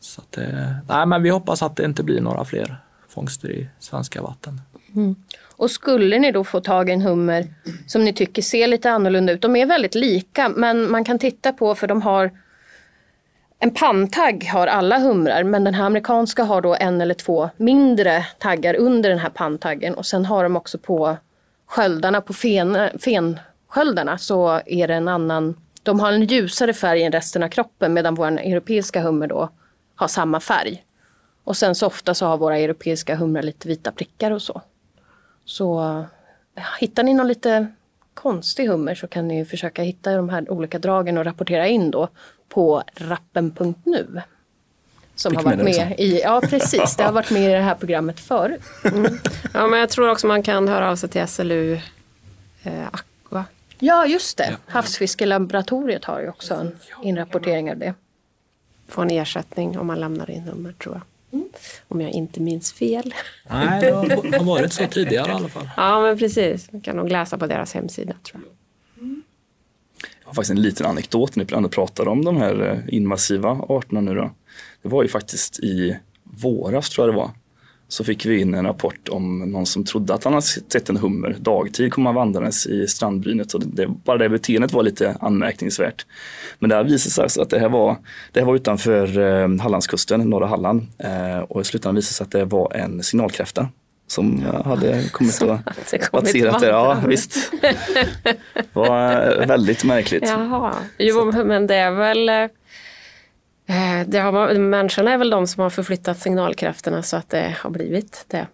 Så 0.00 0.20
att, 0.20 0.38
eh, 0.38 0.72
nej, 0.88 1.06
men 1.06 1.22
vi 1.22 1.30
hoppas 1.30 1.62
att 1.62 1.76
det 1.76 1.84
inte 1.84 2.02
blir 2.02 2.20
några 2.20 2.44
fler 2.44 2.76
fångster 3.08 3.50
i 3.50 3.68
svenska 3.78 4.22
vatten. 4.22 4.60
Och 5.56 5.70
skulle 5.70 6.18
ni 6.18 6.32
då 6.32 6.44
få 6.44 6.60
tag 6.60 6.88
i 6.88 6.92
en 6.92 7.02
hummer 7.02 7.46
som 7.86 8.04
ni 8.04 8.12
tycker 8.12 8.42
ser 8.42 8.66
lite 8.66 8.90
annorlunda 8.90 9.32
ut. 9.32 9.42
De 9.42 9.56
är 9.56 9.66
väldigt 9.66 9.94
lika 9.94 10.48
men 10.48 10.90
man 10.90 11.04
kan 11.04 11.18
titta 11.18 11.52
på 11.52 11.74
för 11.74 11.86
de 11.86 12.02
har 12.02 12.30
en 13.58 13.70
panntagg 13.70 14.44
har 14.52 14.66
alla 14.66 14.98
humrar 14.98 15.44
men 15.44 15.64
den 15.64 15.74
här 15.74 15.84
amerikanska 15.84 16.44
har 16.44 16.60
då 16.60 16.74
en 16.74 17.00
eller 17.00 17.14
två 17.14 17.50
mindre 17.56 18.26
taggar 18.38 18.74
under 18.74 19.10
den 19.10 19.18
här 19.18 19.30
panntaggen 19.30 19.94
och 19.94 20.06
sen 20.06 20.24
har 20.24 20.42
de 20.42 20.56
också 20.56 20.78
på 20.78 21.16
sköldarna 21.66 22.20
på 22.20 22.32
fen, 22.32 22.78
fensköldarna 22.98 24.18
så 24.18 24.60
är 24.66 24.88
det 24.88 24.94
en 24.94 25.08
annan, 25.08 25.60
de 25.82 26.00
har 26.00 26.12
en 26.12 26.24
ljusare 26.24 26.72
färg 26.72 27.02
än 27.02 27.12
resten 27.12 27.42
av 27.42 27.48
kroppen 27.48 27.94
medan 27.94 28.14
vår 28.14 28.26
europeiska 28.26 29.00
hummer 29.00 29.26
då 29.26 29.48
har 29.94 30.08
samma 30.08 30.40
färg. 30.40 30.84
Och 31.44 31.56
sen 31.56 31.74
så 31.74 31.86
ofta 31.86 32.14
så 32.14 32.26
har 32.26 32.36
våra 32.36 32.58
europeiska 32.58 33.16
humrar 33.16 33.42
lite 33.42 33.68
vita 33.68 33.92
prickar 33.92 34.30
och 34.30 34.42
så. 34.42 34.62
Så 35.46 36.04
ja, 36.54 36.62
hittar 36.80 37.02
ni 37.02 37.14
någon 37.14 37.28
lite 37.28 37.66
konstig 38.14 38.68
hummer 38.68 38.94
så 38.94 39.06
kan 39.06 39.28
ni 39.28 39.44
försöka 39.44 39.82
hitta 39.82 40.16
de 40.16 40.28
här 40.28 40.50
olika 40.50 40.78
dragen 40.78 41.18
och 41.18 41.24
rapportera 41.24 41.66
in 41.66 41.90
då 41.90 42.08
på 42.48 42.82
rappen.nu. 42.94 44.22
Som 45.14 45.36
har 45.36 45.42
varit 45.42 45.64
med 45.64 45.94
i, 45.98 46.20
ja 46.20 46.40
precis, 46.40 46.96
det 46.96 47.02
har 47.02 47.12
varit 47.12 47.30
med 47.30 47.50
i 47.50 47.52
det 47.52 47.60
här 47.60 47.74
programmet 47.74 48.20
förut. 48.20 48.62
Ja, 49.54 49.66
men 49.66 49.80
jag 49.80 49.88
tror 49.88 50.10
också 50.10 50.26
man 50.26 50.42
kan 50.42 50.68
höra 50.68 50.90
av 50.90 50.96
sig 50.96 51.08
till 51.08 51.26
SLU 51.26 51.80
eh, 52.62 52.86
Aqua. 52.90 53.44
Ja 53.78 54.06
just 54.06 54.38
det, 54.38 54.56
Havsfiskelaboratoriet 54.66 56.04
har 56.04 56.20
ju 56.20 56.28
också 56.28 56.54
en 56.54 56.76
inrapportering 57.02 57.70
av 57.70 57.78
det. 57.78 57.94
Få 58.88 59.02
en 59.02 59.10
ersättning 59.10 59.78
om 59.78 59.86
man 59.86 60.00
lämnar 60.00 60.30
in 60.30 60.44
nummer 60.44 60.72
tror 60.72 60.94
jag. 60.94 61.02
Om 61.88 62.00
jag 62.00 62.10
inte 62.10 62.40
minns 62.40 62.72
fel. 62.72 63.14
Nej, 63.50 63.80
det 63.80 63.90
har, 63.90 64.44
varit 64.44 64.72
så 64.72 64.86
tidigare 64.86 65.28
i 65.28 65.34
alla 65.34 65.48
fall. 65.48 65.70
Ja 65.76 66.00
men 66.00 66.18
precis, 66.18 66.72
man 66.72 66.80
kan 66.80 66.96
nog 66.96 67.08
läsa 67.08 67.38
på 67.38 67.46
deras 67.46 67.74
hemsida 67.74 68.14
tror 68.22 68.42
jag. 68.44 68.52
Jag 70.26 70.28
har 70.28 70.34
faktiskt 70.34 70.50
en 70.50 70.62
liten 70.62 70.86
anekdot 70.86 71.36
när 71.36 71.44
vi 71.44 71.54
ändå 71.54 71.68
pratar 71.68 72.08
om 72.08 72.24
de 72.24 72.36
här 72.36 72.72
eh, 72.72 72.94
invasiva 72.94 73.50
arterna 73.50 74.00
nu 74.00 74.14
då. 74.14 74.30
Det 74.82 74.88
var 74.88 75.02
ju 75.02 75.08
faktiskt 75.08 75.60
i 75.60 75.96
våras 76.22 76.90
tror 76.90 77.06
jag 77.06 77.14
det 77.14 77.18
var. 77.18 77.30
Så 77.88 78.04
fick 78.04 78.26
vi 78.26 78.40
in 78.40 78.54
en 78.54 78.66
rapport 78.66 79.08
om 79.08 79.38
någon 79.38 79.66
som 79.66 79.84
trodde 79.84 80.14
att 80.14 80.24
han 80.24 80.32
hade 80.32 80.46
sett 80.46 80.88
en 80.88 80.96
hummer. 80.96 81.36
Dagtid 81.38 81.92
kom 81.92 82.06
han 82.06 82.14
vandrandes 82.14 82.66
i 82.66 82.86
strandbrynet 82.86 83.54
och 83.54 83.60
det, 83.66 83.86
bara 83.86 84.18
det 84.18 84.28
beteendet 84.28 84.72
var 84.72 84.82
lite 84.82 85.16
anmärkningsvärt. 85.20 86.06
Men 86.58 86.70
det 86.70 86.76
här 86.76 86.84
visade 86.84 87.10
sig 87.10 87.22
alltså 87.22 87.42
att 87.42 87.50
det 87.50 87.58
här 87.58 87.68
var, 87.68 87.96
det 88.32 88.40
här 88.40 88.46
var 88.46 88.54
utanför 88.54 89.18
eh, 89.18 89.60
Hallandskusten, 89.60 90.30
norra 90.30 90.46
Halland. 90.46 90.86
Eh, 90.98 91.38
och 91.38 91.60
i 91.60 91.64
slutändan 91.64 91.94
visade 91.94 92.10
det 92.10 92.14
sig 92.14 92.24
att 92.24 92.30
det 92.30 92.56
var 92.56 92.72
en 92.74 93.02
signalkräfta 93.02 93.68
som 94.06 94.44
hade 94.64 95.08
kommit 95.12 95.42
och 95.42 95.58
passerat 96.12 96.60
där. 96.60 96.68
Ja, 96.68 97.02
visst. 97.06 97.52
Det 98.54 98.64
var 98.72 99.40
eh, 99.40 99.46
väldigt 99.46 99.84
märkligt. 99.84 100.24
Jaha, 100.26 100.74
jo 100.98 101.32
men 101.44 101.66
det 101.66 101.74
är 101.74 101.90
väl 101.90 102.28
eh, 102.28 102.46
det 104.06 104.18
har, 104.18 104.54
människorna 104.54 105.12
är 105.12 105.18
väl 105.18 105.30
de 105.30 105.46
som 105.46 105.62
har 105.62 105.70
förflyttat 105.70 106.18
signalkräfterna 106.18 107.02
så 107.02 107.16
att 107.16 107.30
det 107.30 107.56
har 107.58 107.70
blivit 107.70 108.24
det 108.28 108.46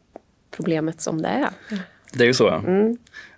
problemet 0.50 1.00
som 1.00 1.22
det 1.22 1.28
är. 1.28 1.48
Det 2.12 2.24
är 2.24 2.26
ju 2.26 2.34
så 2.34 2.44
ja. 2.44 2.62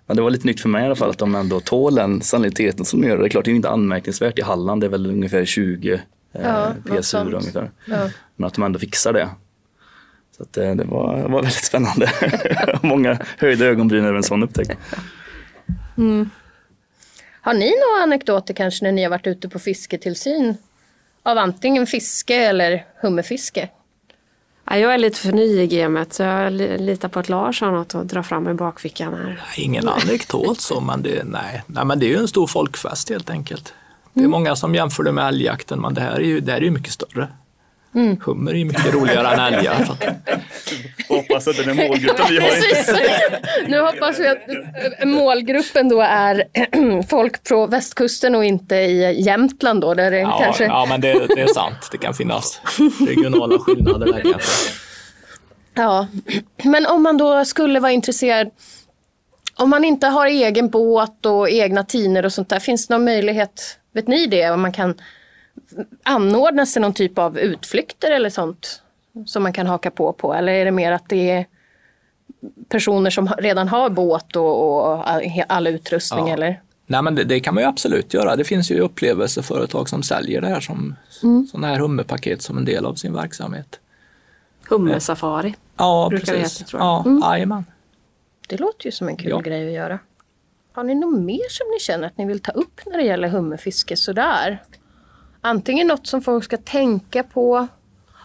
Men 0.07 0.17
det 0.17 0.21
var 0.21 0.29
lite 0.29 0.47
nytt 0.47 0.61
för 0.61 0.69
mig 0.69 0.83
i 0.83 0.85
alla 0.85 0.95
fall 0.95 1.09
att 1.09 1.17
de 1.17 1.35
ändå 1.35 1.59
tål 1.59 1.95
den 1.95 2.21
saniteten 2.21 2.85
som 2.85 3.01
de 3.01 3.07
gör. 3.07 3.17
Det 3.17 3.25
är 3.25 3.29
klart, 3.29 3.45
det 3.45 3.51
är 3.51 3.55
inte 3.55 3.69
anmärkningsvärt 3.69 4.39
i 4.39 4.41
Halland. 4.41 4.81
Det 4.81 4.87
är 4.87 4.89
väl 4.89 5.05
ungefär 5.05 5.45
20 5.45 5.93
eh, 5.93 5.99
Ja, 6.31 6.73
något 6.85 7.01
PSU 7.01 7.17
ungefär. 7.17 7.71
Ja. 7.85 8.09
Men 8.35 8.47
att 8.47 8.53
de 8.53 8.63
ändå 8.63 8.79
fixar 8.79 9.13
det. 9.13 9.29
Så 10.37 10.43
att 10.43 10.53
det, 10.53 10.73
det, 10.73 10.83
var, 10.83 11.15
det 11.15 11.27
var 11.27 11.41
väldigt 11.41 11.63
spännande. 11.63 12.11
Många 12.81 13.19
höjda 13.37 13.65
ögonbryn 13.65 14.05
över 14.05 14.17
en 14.17 14.23
sån 14.23 14.43
upptäckt. 14.43 14.77
Har 17.41 17.53
ni 17.53 17.65
några 17.65 18.03
anekdoter 18.03 18.53
kanske 18.53 18.85
när 18.85 18.91
ni 18.91 19.03
har 19.03 19.09
varit 19.09 19.27
ute 19.27 19.49
på 19.49 19.59
fisketillsyn? 19.59 20.57
Av 21.25 21.37
antingen 21.37 21.87
fiske 21.87 22.35
eller 22.35 22.85
hummerfiske? 23.01 23.69
Ja, 24.69 24.77
jag 24.77 24.93
är 24.93 24.97
lite 24.97 25.19
för 25.19 25.31
ny 25.31 25.59
i 25.61 25.67
gamet 25.67 26.13
så 26.13 26.23
jag 26.23 26.53
li- 26.53 26.77
litar 26.77 27.09
på 27.09 27.19
att 27.19 27.29
Lars 27.29 27.61
har 27.61 27.71
något 27.71 27.95
att 27.95 28.07
dra 28.07 28.23
fram 28.23 28.47
i 28.49 28.53
bakfickan 28.53 29.13
här. 29.13 29.41
Ingen 29.57 29.87
anekdot 29.89 30.61
så, 30.61 30.81
men 30.81 31.01
det, 31.01 31.23
nej. 31.23 31.63
Nej, 31.67 31.85
men 31.85 31.99
det 31.99 32.05
är 32.05 32.09
ju 32.09 32.17
en 32.17 32.27
stor 32.27 32.47
folkfest 32.47 33.09
helt 33.09 33.29
enkelt. 33.29 33.73
Det 34.13 34.23
är 34.23 34.27
många 34.27 34.55
som 34.55 34.75
jämför 34.75 35.03
det 35.03 35.11
med 35.11 35.27
älgjakten, 35.27 35.81
men 35.81 35.93
det 35.93 36.01
här 36.01 36.11
är 36.15 36.19
ju, 36.19 36.39
det 36.39 36.51
här 36.51 36.59
är 36.59 36.63
ju 36.63 36.71
mycket 36.71 36.93
större. 36.93 37.27
Hummer 37.95 38.51
är 38.51 38.55
ju 38.55 38.65
mycket 38.65 38.93
roligare 38.93 39.27
än 39.27 39.53
älgar. 39.53 39.87
Hoppas 41.09 41.47
att 41.47 41.57
den 41.57 41.69
är 41.69 41.87
målgruppen 41.87 42.25
vi 42.29 42.39
har 42.39 42.49
Precis. 42.49 42.95
Nu 43.67 43.79
hoppas 43.79 44.19
vi 44.19 44.27
att 44.27 44.39
målgruppen 45.07 45.89
då 45.89 46.01
är 46.01 46.43
folk 47.09 47.43
på 47.43 47.67
västkusten 47.67 48.35
och 48.35 48.45
inte 48.45 48.75
i 48.75 49.21
Jämtland 49.21 49.81
då 49.81 49.93
där 49.93 50.11
det 50.11 50.19
ja, 50.19 50.39
kanske... 50.43 50.63
ja, 50.63 50.85
men 50.89 51.01
det, 51.01 51.27
det 51.35 51.41
är 51.41 51.53
sant. 51.53 51.89
Det 51.91 51.97
kan 51.97 52.13
finnas 52.13 52.61
regionala 53.07 53.59
skillnader 53.59 54.05
där 54.05 54.21
kanske. 54.21 54.71
Ja, 55.73 56.07
men 56.63 56.85
om 56.85 57.03
man 57.03 57.17
då 57.17 57.45
skulle 57.45 57.79
vara 57.79 57.91
intresserad, 57.91 58.49
om 59.55 59.69
man 59.69 59.85
inte 59.85 60.07
har 60.07 60.25
egen 60.27 60.69
båt 60.69 61.25
och 61.25 61.49
egna 61.49 61.83
tiner 61.83 62.25
och 62.25 62.33
sånt 62.33 62.49
där, 62.49 62.59
finns 62.59 62.87
det 62.87 62.93
någon 62.93 63.05
möjlighet, 63.05 63.79
vet 63.93 64.07
ni 64.07 64.27
det, 64.27 64.49
om 64.49 64.61
man 64.61 64.71
kan 64.71 64.95
anordna 66.03 66.65
sig 66.65 66.81
någon 66.81 66.93
typ 66.93 67.17
av 67.17 67.39
utflykter 67.39 68.11
eller 68.11 68.29
sånt 68.29 68.81
som 69.25 69.43
man 69.43 69.53
kan 69.53 69.67
haka 69.67 69.91
på 69.91 70.13
på? 70.13 70.33
Eller 70.33 70.53
är 70.53 70.65
det 70.65 70.71
mer 70.71 70.91
att 70.91 71.09
det 71.09 71.29
är 71.29 71.45
personer 72.69 73.09
som 73.09 73.27
redan 73.37 73.67
har 73.67 73.89
båt 73.89 74.35
och, 74.35 74.75
och 74.87 75.11
all, 75.47 75.67
utrustning 75.67 76.27
Ja. 76.27 76.33
eller? 76.33 76.61
Nej, 76.87 77.01
men 77.01 77.15
det, 77.15 77.23
det 77.23 77.39
kan 77.39 77.53
man 77.53 77.63
ju 77.63 77.69
absolut 77.69 78.13
göra. 78.13 78.35
Det 78.35 78.43
finns 78.43 78.71
ju 78.71 78.79
upplevelseföretag 78.79 79.89
som 79.89 80.03
säljer 80.03 80.41
det 80.41 80.47
här 80.47 80.59
som 80.59 80.95
sådana 81.51 81.67
här 81.67 81.79
hummerpaket 81.79 82.41
som 82.41 82.57
en 82.57 82.65
del 82.65 82.85
av 82.85 82.93
sin 82.95 83.13
verksamhet. 83.13 83.79
Hummersafari. 84.69 85.55
Ja, 85.77 86.07
Brukar 86.09 86.33
det 86.33 86.39
precis. 86.39 86.59
heta, 86.61 86.69
tror 86.69 86.81
jag. 86.81 87.03
Ja, 87.21 87.33
jajamän. 87.33 87.65
Det 88.47 88.57
låter 88.57 88.85
ju 88.85 88.91
som 88.91 89.07
en 89.07 89.17
kul 89.17 89.29
Ja. 89.29 89.39
grej 89.39 89.67
att 89.67 89.73
göra. 89.73 89.99
Har 90.73 90.83
ni 90.83 90.95
något 90.95 91.19
mer 91.19 91.49
som 91.49 91.67
ni 91.73 91.79
känner 91.79 92.07
att 92.07 92.17
ni 92.17 92.25
vill 92.25 92.39
ta 92.39 92.51
upp 92.51 92.81
när 92.85 92.97
det 92.97 93.03
gäller 93.03 93.27
hummerfiske 93.27 93.97
sådär? 93.97 94.63
Antingen 95.45 95.87
något 95.87 96.07
som 96.07 96.21
folk 96.21 96.43
ska 96.43 96.57
tänka 96.57 97.23
på. 97.23 97.67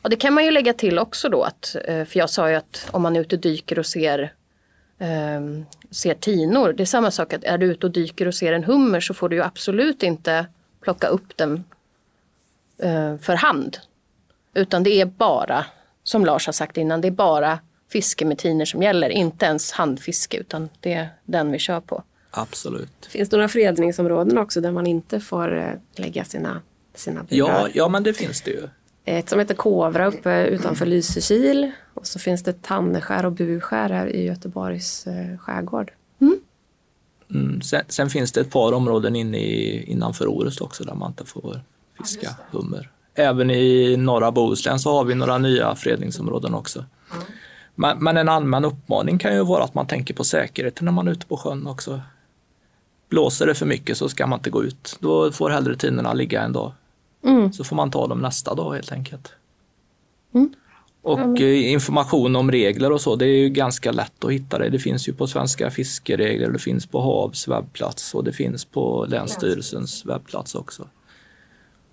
Ja, 0.02 0.09
det 0.09 0.16
kan 0.16 0.35
man 0.35 0.44
ju 0.44 0.50
lägga 0.50 0.72
till 0.72 0.98
också 0.98 1.28
då 1.28 1.42
att, 1.42 1.76
eh, 1.85 2.04
för 2.04 2.18
jag 2.18 2.30
sa 2.30 2.50
ju 2.50 2.56
att 2.56 2.88
om 2.90 3.02
man 3.02 3.16
är 3.16 3.20
ute 3.20 3.37
och 3.37 3.42
dyker 3.42 3.78
och 3.78 3.87
ser, 3.87 4.35
ehm, 4.98 5.64
ser 5.90 6.14
tinor. 6.14 6.72
Det 6.72 6.83
är 6.83 6.85
samma 6.85 7.11
sak 7.11 7.33
att 7.33 7.44
är 7.44 7.59
du 7.59 7.66
ute 7.66 7.87
och 7.87 7.92
dyker 7.92 8.26
och 8.26 8.35
ser 8.35 8.52
en 8.52 8.64
hummer 8.64 9.00
så 9.00 9.14
får 9.14 9.28
du 9.28 9.37
ju 9.37 9.42
absolut 9.42 10.02
inte 10.02 10.46
plocka 10.80 11.06
upp 11.06 11.37
den 11.37 11.64
eh, 12.78 13.16
för 13.16 13.35
hand. 13.35 13.78
Utan 14.54 14.83
det 14.83 15.00
är 15.00 15.06
bara, 15.06 15.66
som 16.02 16.24
Lars 16.24 16.46
har 16.46 16.52
sagt 16.52 16.76
innan, 16.76 17.00
det 17.00 17.09
är 17.09 17.12
bara 17.12 17.59
fiske 17.92 18.24
med 18.24 18.38
tinor 18.38 18.64
som 18.64 18.83
gäller. 18.83 19.11
Inte 19.11 19.46
ens 19.46 19.72
handfiske 19.72 20.37
utan 20.37 20.68
det 20.80 20.92
är 20.92 21.09
den 21.24 21.52
vi 21.52 21.59
kör 21.59 21.80
på. 21.80 22.02
Absolut. 22.30 23.06
Finns 23.06 23.28
det 23.28 23.37
några 23.37 23.48
fredningsområden 23.48 24.38
också 24.38 24.61
där 24.61 24.72
man 24.72 24.87
inte 24.87 25.20
får 25.20 25.59
eh, 25.59 25.72
lägga 25.96 26.24
sina, 26.24 26.62
sina 27.01 27.27
Ja, 27.29 27.47
burar? 27.47 27.71
ja, 27.75 27.89
men 27.89 28.03
det 28.03 28.13
finns 28.13 28.43
det 28.43 28.51
ju. 28.51 28.69
Ett 29.05 29.29
som 29.29 29.39
heter 29.39 29.55
Kovra 29.55 30.07
uppe 30.07 30.47
utanför 30.47 30.87
Lysekil. 30.87 31.71
Och 31.95 32.07
så 32.07 32.19
finns 32.19 32.43
det 32.43 32.63
Tanneskär 32.63 33.27
och 33.27 33.33
Burskär 33.33 33.91
här 33.91 34.07
i 34.07 34.25
Göteborgs 34.25 35.07
eh, 35.07 35.39
skärgård. 35.39 35.93
Mm. 37.31 37.63
Sen, 37.63 37.83
sen 37.89 38.11
finns 38.11 38.33
det 38.33 38.41
ett 38.41 38.51
par 38.51 38.73
områden 38.73 39.17
inne 39.17 39.39
i, 39.39 39.83
innanför 39.83 40.27
Orust 40.27 40.61
också 40.61 40.85
där 40.85 40.95
man 40.95 41.11
inte 41.11 41.25
får 41.25 41.61
fiska 41.99 42.31
hummer. 42.51 42.91
Även 43.15 43.51
i 43.51 43.97
norra 43.97 44.33
Bohuslän 44.33 44.79
så 44.79 44.93
har 44.93 45.05
vi 45.05 45.15
några 45.15 45.39
nya 45.39 45.75
fredningsområden 45.75 46.55
också. 46.55 46.85
Men, 47.75 47.99
men 47.99 48.17
en 48.17 48.29
allmän 48.29 48.65
uppmaning 48.65 49.19
kan 49.19 49.35
ju 49.35 49.45
vara 49.45 49.65
att 49.65 49.75
man 49.75 49.87
tänker 49.87 50.15
på 50.15 50.25
säkerheten 50.25 50.85
när 50.85 50.93
man 50.93 51.09
är 51.09 51.13
ute 51.13 51.27
på 51.27 51.37
sjön 51.37 51.67
också. 51.67 52.01
Blåser 53.09 53.47
det 53.47 53.55
för 53.55 53.67
mycket 53.67 53.97
så 53.97 54.09
ska 54.09 54.27
man 54.27 54.39
inte 54.39 54.51
gå 54.51 54.65
ut. 54.65 54.97
Då 55.01 55.33
får 55.33 55.51
hellre 55.51 55.77
tinorna 55.77 56.13
ligga 56.13 56.43
en 56.43 56.53
dag. 56.53 56.73
Så 57.52 57.64
får 57.64 57.76
man 57.76 57.90
ta 57.90 58.06
dem 58.06 58.18
nästa 58.18 58.54
dag 58.54 58.74
helt 58.74 58.92
enkelt. 58.92 59.33
Och 61.02 61.40
eh, 61.40 61.72
information 61.72 62.37
om 62.37 62.50
regler 62.50 62.92
och 62.92 63.00
så, 63.00 63.16
det 63.16 63.26
är 63.26 63.37
ju 63.37 63.48
ganska 63.48 63.92
lätt 63.92 64.24
att 64.24 64.33
hitta 64.33 64.59
det. 64.59 64.68
Det 64.68 64.78
finns 64.78 65.09
ju 65.09 65.12
på 65.12 65.26
Svenska 65.26 65.70
fiskeregler, 65.70 66.50
det 66.50 66.59
finns 66.59 66.87
på 66.87 67.00
HaVs 67.00 67.48
webbplats 67.48 68.14
och 68.14 68.24
det 68.24 68.33
finns 68.33 68.64
på 68.64 69.06
Länsstyrelsens 69.09 70.06
webbplats 70.06 70.54
också. 70.54 70.88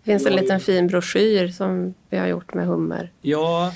Det 0.04 0.12
finns 0.12 0.26
en 0.26 0.36
liten 0.36 0.60
fin 0.60 0.88
broschyr 0.88 1.48
som 1.48 1.94
vi 2.10 2.18
har 2.18 2.28
gjort 2.28 2.54
med 2.54 2.68
hummer. 2.68 3.12
Ja, 3.22 3.74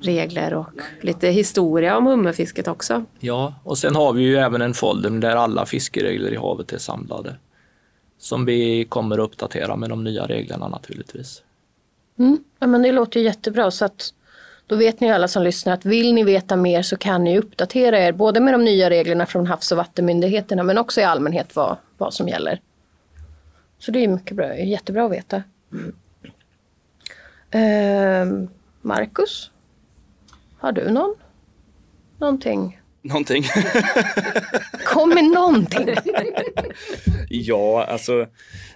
regler 0.00 0.54
och 0.54 0.80
lite 1.00 1.28
historia 1.28 1.96
om 1.96 2.06
hummerfisket 2.06 2.68
också. 2.68 3.04
Ja, 3.18 3.54
och 3.64 3.78
sen 3.78 3.96
har 3.96 4.12
vi 4.12 4.22
ju 4.22 4.36
även 4.36 4.62
en 4.62 4.74
folder 4.74 5.10
där 5.10 5.36
alla 5.36 5.66
fiskeregler 5.66 6.32
i 6.32 6.36
havet 6.36 6.72
är 6.72 6.78
samlade. 6.78 7.36
Som 8.20 8.44
vi 8.44 8.84
kommer 8.84 9.18
att 9.18 9.24
uppdatera 9.24 9.76
med 9.76 9.90
de 9.90 10.04
nya 10.04 10.26
reglerna 10.26 10.68
naturligtvis. 10.68 11.42
Mm. 12.18 12.44
Ja, 12.58 12.66
men 12.66 12.82
det 12.82 12.92
låter 12.92 13.20
jättebra 13.20 13.70
så 13.70 13.84
att 13.84 14.14
då 14.66 14.76
vet 14.76 15.00
ni 15.00 15.12
alla 15.12 15.28
som 15.28 15.42
lyssnar 15.42 15.72
att 15.72 15.84
vill 15.84 16.14
ni 16.14 16.24
veta 16.24 16.56
mer 16.56 16.82
så 16.82 16.96
kan 16.96 17.24
ni 17.24 17.38
uppdatera 17.38 17.98
er 17.98 18.12
både 18.12 18.40
med 18.40 18.54
de 18.54 18.64
nya 18.64 18.90
reglerna 18.90 19.26
från 19.26 19.46
Havs 19.46 19.72
och 19.72 19.78
vattenmyndigheterna 19.78 20.62
men 20.62 20.78
också 20.78 21.00
i 21.00 21.04
allmänhet 21.04 21.56
vad, 21.56 21.76
vad 21.98 22.14
som 22.14 22.28
gäller. 22.28 22.60
Så 23.78 23.90
det 23.90 24.04
är 24.04 24.08
mycket 24.08 24.36
bra, 24.36 24.58
jättebra 24.58 25.04
att 25.04 25.12
veta. 25.12 25.42
Mm. 25.72 25.94
Eh, 27.50 28.48
Marcus, 28.82 29.50
har 30.58 30.72
du 30.72 30.90
någon? 30.90 31.14
Någonting? 32.18 32.79
Någonting. 33.02 33.44
Kom 34.84 35.08
med 35.08 35.24
någonting. 35.24 35.88
ja, 37.28 37.84
alltså 37.84 38.26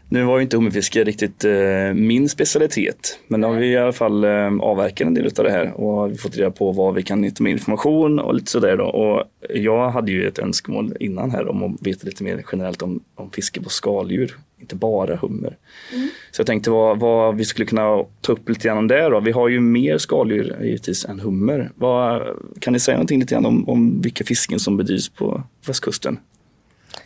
nu 0.08 0.24
var 0.24 0.38
ju 0.38 0.42
inte 0.42 0.56
hummerfiske 0.56 1.04
riktigt 1.04 1.44
eh, 1.44 1.94
min 1.94 2.28
specialitet. 2.28 3.18
Men 3.28 3.40
nu 3.40 3.46
har 3.46 3.54
vi 3.54 3.66
i 3.66 3.76
alla 3.76 3.92
fall 3.92 4.24
eh, 4.24 4.52
avverkat 4.60 5.06
en 5.06 5.14
del 5.14 5.26
av 5.26 5.44
det 5.44 5.50
här 5.50 5.72
och 5.80 5.94
har 5.94 6.14
fått 6.14 6.36
reda 6.36 6.50
på 6.50 6.72
vad 6.72 6.94
vi 6.94 7.02
kan 7.02 7.30
ta 7.30 7.42
med 7.42 7.52
information 7.52 8.18
och 8.18 8.34
lite 8.34 8.50
sådär 8.50 8.76
då. 8.76 8.84
Och 8.84 9.24
jag 9.54 9.90
hade 9.90 10.12
ju 10.12 10.28
ett 10.28 10.38
önskemål 10.38 10.96
innan 11.00 11.30
här 11.30 11.48
om 11.48 11.62
att 11.62 11.86
veta 11.86 12.06
lite 12.06 12.24
mer 12.24 12.44
generellt 12.52 12.82
om, 12.82 13.00
om 13.14 13.30
fiske 13.30 13.60
på 13.60 13.68
skaldjur 13.68 14.36
inte 14.64 14.76
bara 14.76 15.16
hummer. 15.16 15.56
Mm. 15.92 16.08
Så 16.30 16.40
jag 16.40 16.46
tänkte 16.46 16.70
vad, 16.70 17.00
vad, 17.00 17.36
vi 17.36 17.44
skulle 17.44 17.66
kunna 17.66 18.04
ta 18.20 18.32
upp 18.32 18.48
lite 18.48 18.68
grann 18.68 18.78
om 18.78 18.88
det. 18.88 19.08
Då. 19.08 19.20
Vi 19.20 19.32
har 19.32 19.48
ju 19.48 19.60
mer 19.60 19.98
skaldjur 19.98 20.56
givetvis 20.62 21.04
än 21.04 21.20
hummer. 21.20 21.70
Vad, 21.74 22.22
kan 22.60 22.72
ni 22.72 22.80
säga 22.80 22.96
någonting 22.96 23.20
lite 23.20 23.34
grann 23.34 23.46
om, 23.46 23.68
om 23.68 24.00
vilka 24.00 24.24
fisken 24.24 24.58
som 24.58 24.76
bedrivs 24.76 25.08
på 25.08 25.42
västkusten? 25.66 26.18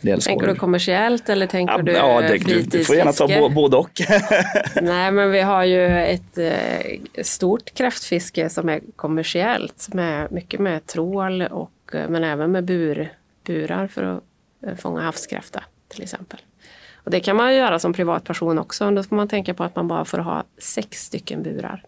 Tänker 0.01 0.47
du 0.47 0.55
kommersiellt 0.55 1.29
eller 1.29 1.47
tänker 1.47 1.73
ja, 1.73 1.81
du 1.81 1.91
ja, 1.91 2.21
det, 2.21 2.71
Du 2.71 2.85
får 2.85 2.95
gärna 2.95 3.13
ta 3.13 3.49
både 3.49 3.77
och. 3.77 4.01
Nej, 4.81 5.11
men 5.11 5.31
vi 5.31 5.41
har 5.41 5.63
ju 5.63 5.99
ett 5.99 6.37
eh, 6.37 7.23
stort 7.23 7.73
kräftfiske 7.73 8.49
som 8.49 8.69
är 8.69 8.81
kommersiellt. 8.95 9.93
Med, 9.93 10.31
mycket 10.31 10.59
med 10.59 10.85
trål 10.85 11.41
och, 11.41 11.95
eh, 11.95 12.09
men 12.09 12.23
även 12.23 12.51
med 12.51 12.65
bur, 12.65 13.13
burar 13.45 13.87
för 13.87 14.03
att 14.03 14.23
eh, 14.67 14.75
fånga 14.75 15.01
havskräfta 15.01 15.63
till 15.87 16.03
exempel. 16.03 16.39
Och 17.03 17.11
det 17.11 17.19
kan 17.19 17.35
man 17.35 17.55
göra 17.55 17.79
som 17.79 17.93
privatperson 17.93 18.59
också. 18.59 18.91
Då 18.91 19.03
ska 19.03 19.15
man 19.15 19.27
tänka 19.27 19.53
på 19.53 19.63
att 19.63 19.75
man 19.75 19.87
bara 19.87 20.05
får 20.05 20.17
ha 20.17 20.43
sex 20.57 21.05
stycken 21.05 21.43
burar. 21.43 21.83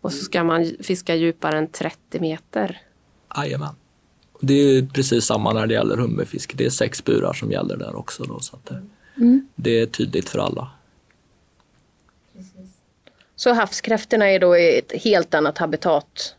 Och 0.00 0.12
så 0.12 0.24
ska 0.24 0.44
man 0.44 0.72
fiska 0.82 1.14
djupare 1.14 1.58
än 1.58 1.68
30 1.68 2.20
meter. 2.20 2.80
Jajamän. 3.36 3.74
Det 4.40 4.54
är 4.54 4.86
precis 4.86 5.24
samma 5.24 5.52
när 5.52 5.66
det 5.66 5.74
gäller 5.74 5.96
hummerfiske. 5.96 6.54
Det 6.56 6.66
är 6.66 6.70
sex 6.70 7.04
burar 7.04 7.32
som 7.32 7.52
gäller 7.52 7.76
där 7.76 7.96
också. 7.96 8.24
Då, 8.24 8.40
så 8.40 8.58
det, 8.64 8.82
mm. 9.16 9.48
det 9.54 9.80
är 9.80 9.86
tydligt 9.86 10.28
för 10.28 10.38
alla. 10.38 10.70
Så 13.36 13.52
havskräftorna 13.52 14.30
är 14.30 14.38
då 14.38 14.56
i 14.56 14.78
ett 14.78 15.02
helt 15.02 15.34
annat 15.34 15.58
habitat? 15.58 16.36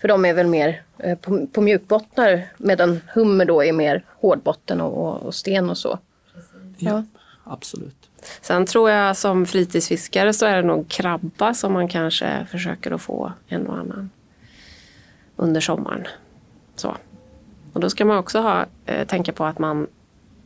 För 0.00 0.08
de 0.08 0.24
är 0.24 0.34
väl 0.34 0.46
mer 0.46 0.82
eh, 0.98 1.18
på, 1.18 1.46
på 1.46 1.60
mjukbottnar 1.60 2.46
medan 2.58 3.00
hummer 3.14 3.44
då 3.44 3.64
är 3.64 3.72
mer 3.72 4.04
hårdbotten 4.20 4.80
och, 4.80 5.22
och 5.22 5.34
sten 5.34 5.70
och 5.70 5.78
så? 5.78 5.98
Ja 6.78 7.04
absolut. 7.44 8.10
Sen 8.40 8.66
tror 8.66 8.90
jag 8.90 9.16
som 9.16 9.46
fritidsfiskare 9.46 10.32
så 10.32 10.46
är 10.46 10.56
det 10.56 10.68
nog 10.68 10.88
krabba 10.88 11.54
som 11.54 11.72
man 11.72 11.88
kanske 11.88 12.46
försöker 12.50 12.90
att 12.90 13.02
få 13.02 13.32
en 13.48 13.66
och 13.66 13.78
annan 13.78 14.10
under 15.36 15.60
sommaren. 15.60 16.06
Så. 16.76 16.96
Och 17.72 17.80
då 17.80 17.90
ska 17.90 18.04
man 18.04 18.18
också 18.18 18.40
ha, 18.40 18.66
eh, 18.86 19.06
tänka 19.06 19.32
på 19.32 19.44
att 19.44 19.58
man, 19.58 19.86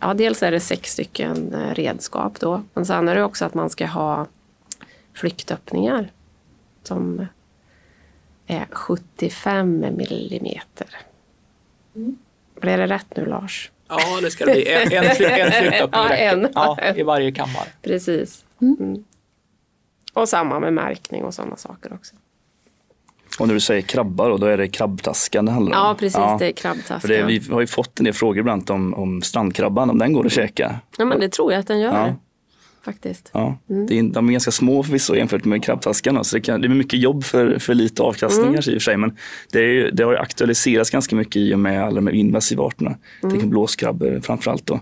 ja 0.01 0.15
dels 0.15 0.43
är 0.43 0.51
det 0.51 0.61
sex 0.61 0.93
stycken 0.93 1.55
eh, 1.55 1.75
redskap 1.75 2.41
då, 2.41 2.63
men 2.75 2.87
sen 2.87 3.09
är 3.09 3.15
det 3.15 3.25
också 3.25 3.45
att 3.45 3.55
man 3.55 3.71
ska 3.71 3.87
ha 3.87 4.27
flyktöppningar 5.13 6.11
som 6.83 7.27
är 8.47 8.67
75 8.71 9.81
millimeter. 9.81 10.97
Mm. 11.95 12.19
Blir 12.61 12.79
det 12.79 12.87
rätt 12.87 13.17
nu 13.17 13.27
Lars? 13.27 13.71
Ja, 13.89 14.21
det 14.23 14.31
ska 14.31 14.45
det 14.45 14.53
bli. 14.53 14.69
En, 14.69 14.93
en, 14.93 15.05
en 15.05 15.15
flyttöppning 15.15 15.91
ja, 15.93 16.15
en. 16.15 16.49
ja, 16.55 16.79
i 16.97 17.03
varje 17.03 17.33
kammare. 17.33 17.67
Precis. 17.83 18.45
Mm. 18.61 18.77
mm. 18.81 19.05
Och 20.13 20.29
samma 20.29 20.61
med 20.61 20.73
märkning 20.73 21.25
och 21.25 21.35
sådana 21.35 21.57
saker 21.57 21.93
också. 21.93 22.15
Och 23.39 23.47
när 23.47 23.55
du 23.55 23.61
säger 23.61 23.83
krabbar 23.83 24.31
då, 24.31 24.37
då 24.37 24.47
är 24.47 24.57
det 24.57 24.69
krabbtaskan 24.69 25.45
det 25.45 25.53
handlar 25.53 25.81
om? 25.81 25.87
Ja, 25.87 25.95
precis. 25.99 26.19
Ja. 26.19 26.37
Det 26.39 26.47
är 26.47 26.53
krabbtaskan. 26.53 27.01
För 27.01 27.09
det, 27.09 27.23
vi 27.23 27.43
har 27.51 27.61
ju 27.61 27.67
fått 27.67 27.99
en 27.99 28.05
del 28.05 28.15
frågor 28.15 28.39
ibland 28.39 28.71
om, 28.71 28.95
om 28.95 29.23
strandkrabban, 29.23 29.91
om 29.91 29.99
den 29.99 30.13
går 30.13 30.27
att 30.27 30.33
käka. 30.33 30.81
Ja, 30.99 31.05
men 31.05 31.21
det 31.21 31.29
tror 31.29 31.53
jag 31.53 31.61
att 31.61 31.67
den 31.67 31.81
gör. 31.81 31.93
Ja 31.93 32.15
faktiskt. 32.93 33.31
Ja, 33.33 33.59
mm. 33.71 33.87
det 33.87 33.99
är, 33.99 34.03
de 34.03 34.29
är 34.29 34.33
ganska 34.33 34.51
små 34.51 34.83
förvisso 34.83 35.15
jämfört 35.15 35.45
med 35.45 35.65
krabbtaskarna 35.65 36.25
så 36.25 36.37
det, 36.37 36.43
kan, 36.43 36.61
det 36.61 36.67
är 36.67 36.69
mycket 36.69 37.01
jobb 37.01 37.25
för, 37.25 37.59
för 37.59 37.75
lite 37.75 38.03
avkastning 38.03 38.47
mm. 38.47 38.57
i 38.57 38.61
och 38.61 38.65
för 38.65 38.79
sig 38.79 38.97
men 38.97 39.17
det, 39.53 39.61
är, 39.61 39.91
det 39.91 40.05
har 40.05 40.13
ju 40.13 40.19
aktualiserats 40.19 40.91
ganska 40.91 41.17
mycket 41.17 41.37
i 41.37 41.55
och 41.55 41.59
med 41.59 41.85
alla 41.85 42.01
de 42.01 42.09
invasiva 42.09 42.65
arterna. 42.65 42.97
Mm. 43.23 43.39
Det 43.39 43.47
blåskrabbor 43.47 44.21
framförallt 44.21 44.67
då. 44.67 44.81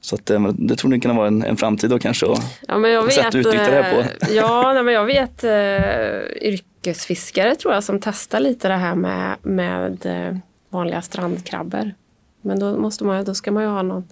Så 0.00 0.14
att, 0.14 0.30
eh, 0.30 0.42
det 0.42 0.76
tror 0.76 0.90
ni 0.90 1.00
kan 1.00 1.16
vara 1.16 1.26
en, 1.26 1.42
en 1.42 1.56
framtid 1.56 1.90
då 1.90 1.98
kanske 1.98 2.26
och 2.26 2.38
ja, 2.68 2.78
men 2.78 2.90
jag 2.90 3.02
vet, 3.02 3.34
utnyttja 3.34 3.70
det 3.70 3.82
här 3.82 3.94
på. 3.94 4.00
Eh, 4.00 4.36
ja, 4.36 4.72
nej, 4.72 4.82
men 4.82 4.94
jag 4.94 5.04
vet 5.04 5.44
uh, 5.44 6.48
yrkesfiskare 6.52 7.54
tror 7.54 7.74
jag 7.74 7.84
som 7.84 8.00
testar 8.00 8.40
lite 8.40 8.68
det 8.68 8.74
här 8.74 8.94
med, 8.94 9.36
med 9.42 10.06
uh, 10.06 10.38
vanliga 10.68 11.02
strandkrabbor. 11.02 11.94
Men 12.42 12.58
då, 12.58 12.78
måste 12.78 13.04
man, 13.04 13.24
då 13.24 13.34
ska 13.34 13.52
man 13.52 13.62
ju 13.62 13.68
ha 13.68 13.82
någon 13.82 14.08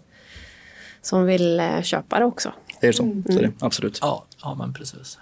som 1.02 1.24
vill 1.24 1.62
köpa 1.82 2.18
det 2.18 2.24
också. 2.24 2.52
Det 2.80 2.86
är 2.86 2.92
så, 2.92 3.02
mm. 3.02 3.24
så 3.30 3.38
är 3.38 3.42
det, 3.42 3.52
absolut. 3.60 3.98
Ja, 4.02 4.24
ja, 4.42 4.54
men 4.54 4.72
precis. 4.72 5.18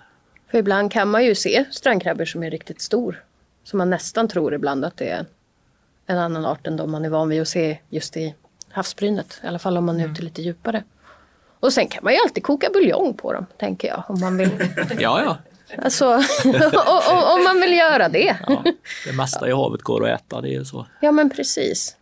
För 0.50 0.58
ibland 0.58 0.92
kan 0.92 1.08
man 1.08 1.24
ju 1.24 1.34
se 1.34 1.64
strandkrabbor 1.70 2.24
som 2.24 2.42
är 2.42 2.50
riktigt 2.50 2.80
stor. 2.80 3.24
Så 3.64 3.76
man 3.76 3.90
nästan 3.90 4.28
tror 4.28 4.54
ibland 4.54 4.84
att 4.84 4.96
det 4.96 5.08
är 5.08 5.26
en 6.06 6.18
annan 6.18 6.44
art 6.44 6.66
än 6.66 6.76
de 6.76 6.90
man 6.90 7.04
är 7.04 7.08
van 7.08 7.28
vid 7.28 7.42
att 7.42 7.48
se 7.48 7.78
just 7.88 8.16
i 8.16 8.34
havsbrynet. 8.70 9.40
I 9.44 9.46
alla 9.46 9.58
fall 9.58 9.76
om 9.76 9.84
man 9.84 9.96
är 9.96 10.00
mm. 10.00 10.12
ute 10.12 10.22
lite 10.22 10.42
djupare. 10.42 10.84
Och 11.60 11.72
sen 11.72 11.88
kan 11.88 12.04
man 12.04 12.12
ju 12.12 12.18
alltid 12.18 12.42
koka 12.42 12.70
buljong 12.72 13.14
på 13.14 13.32
dem, 13.32 13.46
tänker 13.58 13.88
jag. 13.88 14.04
Om 14.08 14.20
man 14.20 14.36
vill. 14.36 14.50
ja, 14.98 15.22
ja. 15.24 15.38
Alltså, 15.82 16.06
om 17.34 17.44
man 17.44 17.60
vill 17.60 17.72
göra 17.72 18.08
det. 18.08 18.36
Ja, 18.46 18.64
det 19.06 19.12
mesta 19.12 19.48
i 19.48 19.52
havet 19.52 19.82
går 19.82 20.08
att 20.08 20.20
äta, 20.20 20.40
det 20.40 20.54
är 20.54 20.64
så. 20.64 20.86
Ja, 21.00 21.12
men 21.12 21.30
precis. 21.30 21.96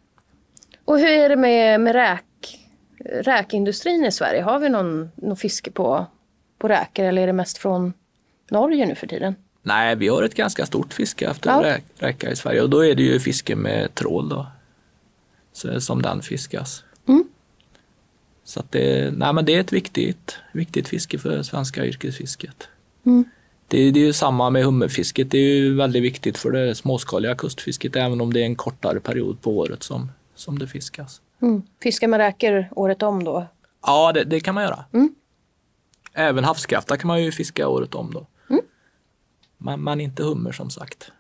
Och 0.85 0.99
hur 0.99 1.09
är 1.09 1.29
det 1.29 1.37
med, 1.37 1.81
med 1.81 1.93
räk? 1.93 2.25
Räkindustrin 3.05 4.05
i 4.05 4.13
Sverige? 4.13 4.43
Har 4.43 4.59
vi 4.59 4.69
någon, 4.69 5.11
någon 5.15 5.37
fiske 5.37 5.71
på, 5.71 6.07
på 6.59 6.69
räkor 6.69 7.05
eller 7.05 7.23
är 7.23 7.27
det 7.27 7.33
mest 7.33 7.59
från 7.59 7.93
Norge 8.51 8.87
nu 8.87 8.95
för 8.95 9.07
tiden? 9.07 9.35
Nej, 9.63 9.97
vi 9.97 10.09
har 10.09 10.23
ett 10.23 10.35
ganska 10.35 10.67
stort 10.67 10.93
fiske 10.93 11.31
efter 11.31 11.51
ja. 11.51 11.77
räka 11.99 12.31
i 12.31 12.37
Sverige 12.37 12.63
och 12.63 12.71
då 12.71 12.85
är 12.85 12.95
det 12.95 13.03
ju 13.03 13.21
fiske 13.21 13.57
med 13.57 13.95
trål 13.95 14.29
då. 14.29 14.47
Så, 15.53 15.81
som 15.81 16.03
den 16.03 16.23
fiskas. 16.23 16.85
Mm. 17.09 17.25
Så 18.45 18.61
att 18.61 18.73
det, 18.73 19.13
nej, 19.17 19.33
men 19.33 19.45
det 19.45 19.55
är 19.55 19.61
ett 19.61 19.73
viktigt, 19.73 20.39
viktigt 20.53 20.89
fiske 20.89 21.19
för 21.19 21.43
svenska 21.43 21.87
yrkesfisket. 21.87 22.69
Mm. 23.07 23.25
Det, 23.69 23.91
det, 23.91 24.01
är 24.01 24.05
ju 24.05 24.13
samma 24.13 24.51
med 24.51 24.65
hummerfisket. 24.65 25.31
Det 25.31 25.39
är 25.39 25.55
ju 25.55 25.75
väldigt 25.75 26.03
viktigt 26.03 26.39
för 26.39 26.51
det 26.51 26.75
småskaliga 26.75 27.35
kustfisket 27.35 27.97
även 27.97 28.21
om 28.21 28.33
det 28.33 28.41
är 28.41 28.45
en 28.45 28.57
kortare 28.57 29.01
period 29.01 29.41
på 29.43 29.59
året 29.59 29.83
som, 29.83 30.11
som 30.35 30.59
det 30.59 30.67
fiskas. 30.67 31.21
Mm. 31.45 31.63
Fiskar 31.83 32.09
man 32.09 32.19
räkor 32.19 32.69
året 32.77 33.03
om 33.03 33.25
då? 33.25 33.47
Ja, 33.87 34.13
det, 34.13 34.25
det 34.25 34.41
kan 34.41 34.55
man 34.55 34.65
göra. 34.65 34.85
Mm. 34.93 35.15
Även 36.13 36.45
havskräfta 36.45 36.97
kan 36.97 37.09
man 37.09 37.23
ju 37.23 37.33
fiska 37.33 37.69
året 37.69 37.95
om 37.95 38.11
då. 38.13 38.27
Mm. 38.51 38.63
Men, 39.59 39.85
men 39.85 40.01
inte 40.01 40.23
hummer 40.23 40.53
som 40.53 40.71
sagt. 40.71 41.13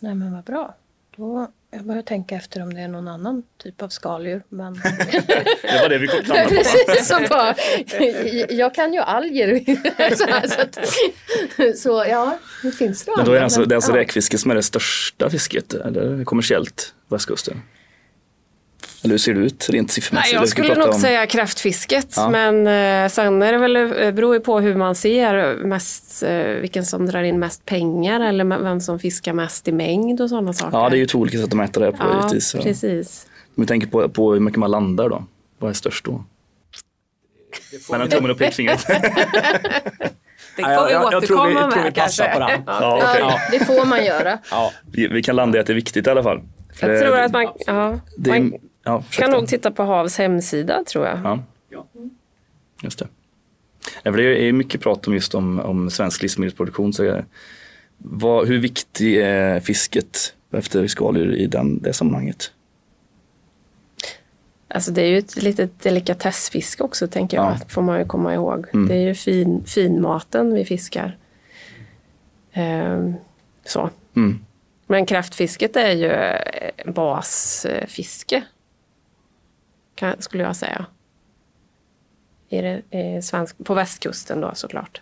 Nej 0.00 0.14
men 0.14 0.32
vad 0.32 0.44
bra. 0.44 0.74
Då, 1.16 1.48
jag 1.70 1.84
börjar 1.84 2.02
tänka 2.02 2.34
efter 2.36 2.62
om 2.62 2.74
det 2.74 2.80
är 2.80 2.88
någon 2.88 3.08
annan 3.08 3.42
typ 3.62 3.82
av 3.82 3.88
skaldjur. 3.88 4.42
Men... 4.48 4.74
det 5.62 5.80
var 5.82 5.88
det 5.88 5.98
vi 5.98 6.06
kom 6.06 6.24
fram 6.24 6.48
Precis, 6.48 7.08
så 7.08 7.20
bara, 7.30 7.54
jag 8.48 8.74
kan 8.74 8.92
ju 8.92 9.00
alger. 9.00 9.64
så, 10.16 10.48
så, 10.48 10.60
att, 10.60 11.78
så, 11.78 12.04
ja, 12.08 12.38
det 12.62 12.72
finns 12.72 13.04
det 13.04 13.12
Men 13.16 13.24
då 13.24 13.32
är 13.32 13.36
det 13.36 13.44
alltså, 13.44 13.64
det 13.64 13.74
är 13.74 13.76
alltså 13.76 13.92
ja. 13.92 13.98
räkfiske 13.98 14.38
som 14.38 14.50
är 14.50 14.54
det 14.54 14.62
största 14.62 15.30
fisket, 15.30 15.74
eller 15.74 16.24
kommersiellt, 16.24 16.94
på 17.08 17.14
västkusten? 17.14 17.62
Eller 19.04 19.12
hur 19.12 19.18
ser 19.18 19.34
det 19.34 19.40
ut 19.40 19.68
rent 19.70 19.90
siffermässigt? 19.90 20.34
Nej, 20.34 20.40
jag 20.42 20.48
skulle 20.48 20.74
nog 20.74 20.88
om- 20.88 21.00
säga 21.00 21.26
kräftfisket. 21.26 22.14
Ja. 22.16 22.30
Men 22.30 22.66
eh, 22.66 23.08
sen 23.08 23.42
är 23.42 23.52
det 23.52 23.58
väl, 23.58 23.76
eh, 23.76 24.10
beror 24.10 24.34
ju 24.34 24.40
på 24.40 24.60
hur 24.60 24.74
man 24.74 24.94
ser 24.94 25.56
mest, 25.64 26.22
eh, 26.22 26.38
vilken 26.46 26.84
som 26.84 27.06
drar 27.06 27.22
in 27.22 27.38
mest 27.38 27.64
pengar 27.64 28.20
eller 28.20 28.44
vem 28.44 28.80
som 28.80 28.98
fiskar 28.98 29.32
mest 29.32 29.68
i 29.68 29.72
mängd 29.72 30.20
och 30.20 30.28
sådana 30.28 30.52
saker. 30.52 30.78
Ja, 30.78 30.88
det 30.88 30.96
är 30.96 30.98
ju 30.98 31.06
två 31.06 31.18
olika 31.18 31.36
sätt 31.38 31.46
att 31.46 31.52
mäta 31.52 31.80
det 31.80 31.92
på 31.92 31.98
Ja, 32.00 32.16
givetvis. 32.16 32.48
Så. 32.48 32.62
precis. 32.62 33.26
Om 33.56 33.62
vi 33.62 33.66
tänker 33.66 33.86
på, 33.86 34.08
på 34.08 34.32
hur 34.32 34.40
mycket 34.40 34.58
man 34.58 34.70
landar 34.70 35.08
då. 35.08 35.24
Vad 35.58 35.70
är 35.70 35.74
störst 35.74 36.04
då? 36.04 36.24
Mellan 37.90 38.08
tummen 38.08 38.30
och 38.30 38.38
pekfingret. 38.38 38.86
Det 40.56 40.62
Ja, 40.62 40.78
får 40.80 40.86
vi 40.86 40.92
jag- 40.92 41.12
jag 41.12 41.26
tror 41.26 41.36
vi- 41.46 41.54
återkomma 41.54 41.60
jag 41.60 41.70
tror 41.72 41.78
vi 41.82 41.84
med 41.84 41.94
kanske. 41.94 42.32
på 42.32 42.38
den. 42.38 42.50
ja, 42.66 42.96
okej. 43.02 43.20
Ja, 43.20 43.40
det 43.58 43.64
får 43.64 43.84
man 43.86 44.04
göra. 44.04 44.38
Ja, 44.50 44.72
vi, 44.92 45.06
vi 45.08 45.22
kan 45.22 45.36
landa 45.36 45.58
i 45.58 45.60
att 45.60 45.66
det 45.66 45.72
är 45.72 45.74
viktigt 45.74 46.06
i 46.06 46.10
alla 46.10 46.22
fall. 46.22 46.40
För 46.74 46.86
Jag 46.88 46.96
det- 46.96 47.06
tror 47.06 47.18
att 47.18 47.32
man, 47.32 47.46
ja, 47.66 47.98
det 48.18 48.30
man 48.30 48.52
ja, 48.84 49.04
kan 49.10 49.30
nog 49.30 49.48
titta 49.48 49.70
på 49.70 49.82
Havs 49.82 50.18
hemsida 50.18 50.84
tror 50.86 51.06
jag. 51.06 51.18
Ja. 51.24 51.38
Just 52.82 52.98
det. 52.98 53.08
Ja, 54.02 54.10
det 54.10 54.48
är 54.48 54.52
mycket 54.52 54.80
prat 54.80 55.06
om 55.06 55.14
just 55.14 55.34
om, 55.34 55.60
om 55.60 55.90
svensk 55.90 56.22
livsmedelsproduktion. 56.22 56.92
Så 56.92 57.04
är, 57.04 57.24
vad, 57.98 58.48
hur 58.48 58.58
viktig 58.58 59.16
är 59.16 59.60
fisket 59.60 60.34
efter 60.50 60.86
skaldjur 60.86 61.34
i 61.34 61.46
den, 61.46 61.82
det 61.82 61.92
sammanhanget? 61.92 62.52
Alltså 64.68 64.90
det 64.90 65.02
är 65.02 65.06
ju 65.06 65.18
ett 65.18 65.42
litet 65.42 65.80
delikatessfiske 65.82 66.82
också 66.82 67.08
tänker 67.08 67.36
jag, 67.36 67.46
Ja. 67.52 67.58
får 67.68 67.82
man 67.82 67.98
ju 67.98 68.04
komma 68.04 68.34
ihåg. 68.34 68.66
Mm. 68.74 68.88
Det 68.88 68.94
är 68.94 69.06
ju 69.06 69.14
fin, 69.14 69.64
finmaten 69.66 70.54
vi 70.54 70.64
fiskar. 70.64 71.16
Ehm, 72.52 73.14
så. 73.64 73.90
Mm. 74.16 74.38
Men 74.86 75.06
kräftfisket 75.06 75.76
är 75.76 75.90
ju 75.92 76.10
eh, 76.10 76.92
basfiske. 76.92 78.42
Kan, 79.94 80.22
skulle 80.22 80.42
jag 80.42 80.56
säga. 80.56 80.86
I 82.48 82.60
det, 82.60 82.82
i 82.98 83.22
svensk, 83.22 83.56
på 83.64 83.74
västkusten 83.74 84.40
då 84.40 84.50
såklart. 84.54 85.00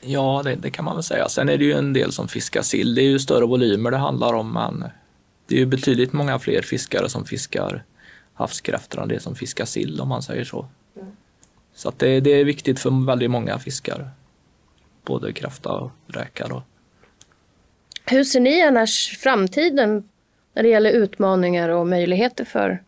ja 0.00 0.42
det, 0.44 0.54
det 0.54 0.70
kan 0.70 0.84
man 0.84 0.96
väl 0.96 1.02
säga. 1.02 1.28
Sen 1.28 1.48
är 1.48 1.58
det 1.58 1.64
ju 1.64 1.72
en 1.72 1.92
del 1.92 2.12
som 2.12 2.28
fiskar 2.28 2.62
sill. 2.62 2.94
Det 2.94 3.02
är 3.02 3.08
ju 3.08 3.18
större 3.18 3.46
volymer 3.46 3.90
det 3.90 3.96
handlar 3.96 4.32
om, 4.34 4.52
men 4.52 4.84
det 5.46 5.54
är 5.54 5.58
ju 5.58 5.66
betydligt 5.66 6.12
många 6.12 6.38
fler 6.38 6.62
fiskare 6.62 7.08
som 7.08 7.24
fiskar 7.24 7.84
havskräftor 8.34 9.02
än 9.02 9.08
det 9.08 9.20
som 9.20 9.34
fiskar 9.34 9.64
sill 9.64 10.00
om 10.00 10.08
man 10.08 10.22
säger 10.22 10.44
så. 10.44 10.66
Så 11.74 11.88
att 11.88 11.98
det, 11.98 12.20
det 12.20 12.30
är 12.30 12.44
viktigt 12.44 12.80
för 12.80 13.06
väldigt 13.06 13.30
många 13.30 13.58
fiskare. 13.58 14.08
Både 15.04 15.32
kräfta 15.32 15.72
och 15.72 15.90
räka. 16.06 16.48
Då. 16.48 16.62
Hur 18.06 18.24
ser 18.24 18.40
ni 18.40 18.62
annars 18.62 19.18
framtiden 19.18 20.08
när 20.54 20.62
det 20.62 20.68
gäller 20.68 20.90
utmaningar 20.90 21.68
och 21.68 21.86
möjligheter 21.86 22.44
för? 22.44 22.82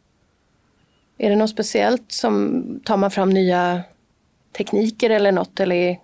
Är 1.18 1.30
det 1.30 1.36
något 1.36 1.50
speciellt 1.50 2.12
som 2.12 2.62
tar 2.84 2.96
man 2.96 3.10
fram 3.10 3.30
nya 3.30 3.82
tekniker 4.56 5.10
eller 5.10 5.32
något 5.32 5.60
eller 5.60 5.98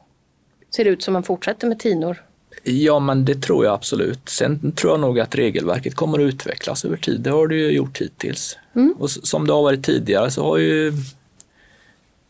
ser 0.77 0.85
det 0.85 0.91
ut 0.91 1.03
som 1.03 1.13
man 1.13 1.23
fortsätter 1.23 1.69
med 1.69 1.79
tinor? 1.79 2.25
Ja, 2.63 2.99
men 2.99 3.25
det 3.25 3.35
tror 3.43 3.65
jag 3.65 3.75
absolut. 3.75 4.29
Sen 4.29 4.73
tror 4.73 4.93
jag 4.93 5.01
nog 5.01 5.21
att 5.21 5.35
regelverket 5.35 5.95
kommer 5.95 6.19
att 6.19 6.35
utvecklas 6.35 6.85
över 6.85 6.97
tid. 6.97 7.21
Det 7.21 7.31
har 7.31 7.47
det 7.49 7.55
ju 7.57 7.71
gjort 7.71 7.99
hittills. 8.01 8.59
Och 8.99 9.07
s- 9.07 9.27
som 9.27 9.47
det 9.47 9.53
har 9.53 9.63
varit 9.63 9.85
tidigare 9.85 10.31
så 10.31 10.43
har 10.45 10.59
ju 10.59 10.89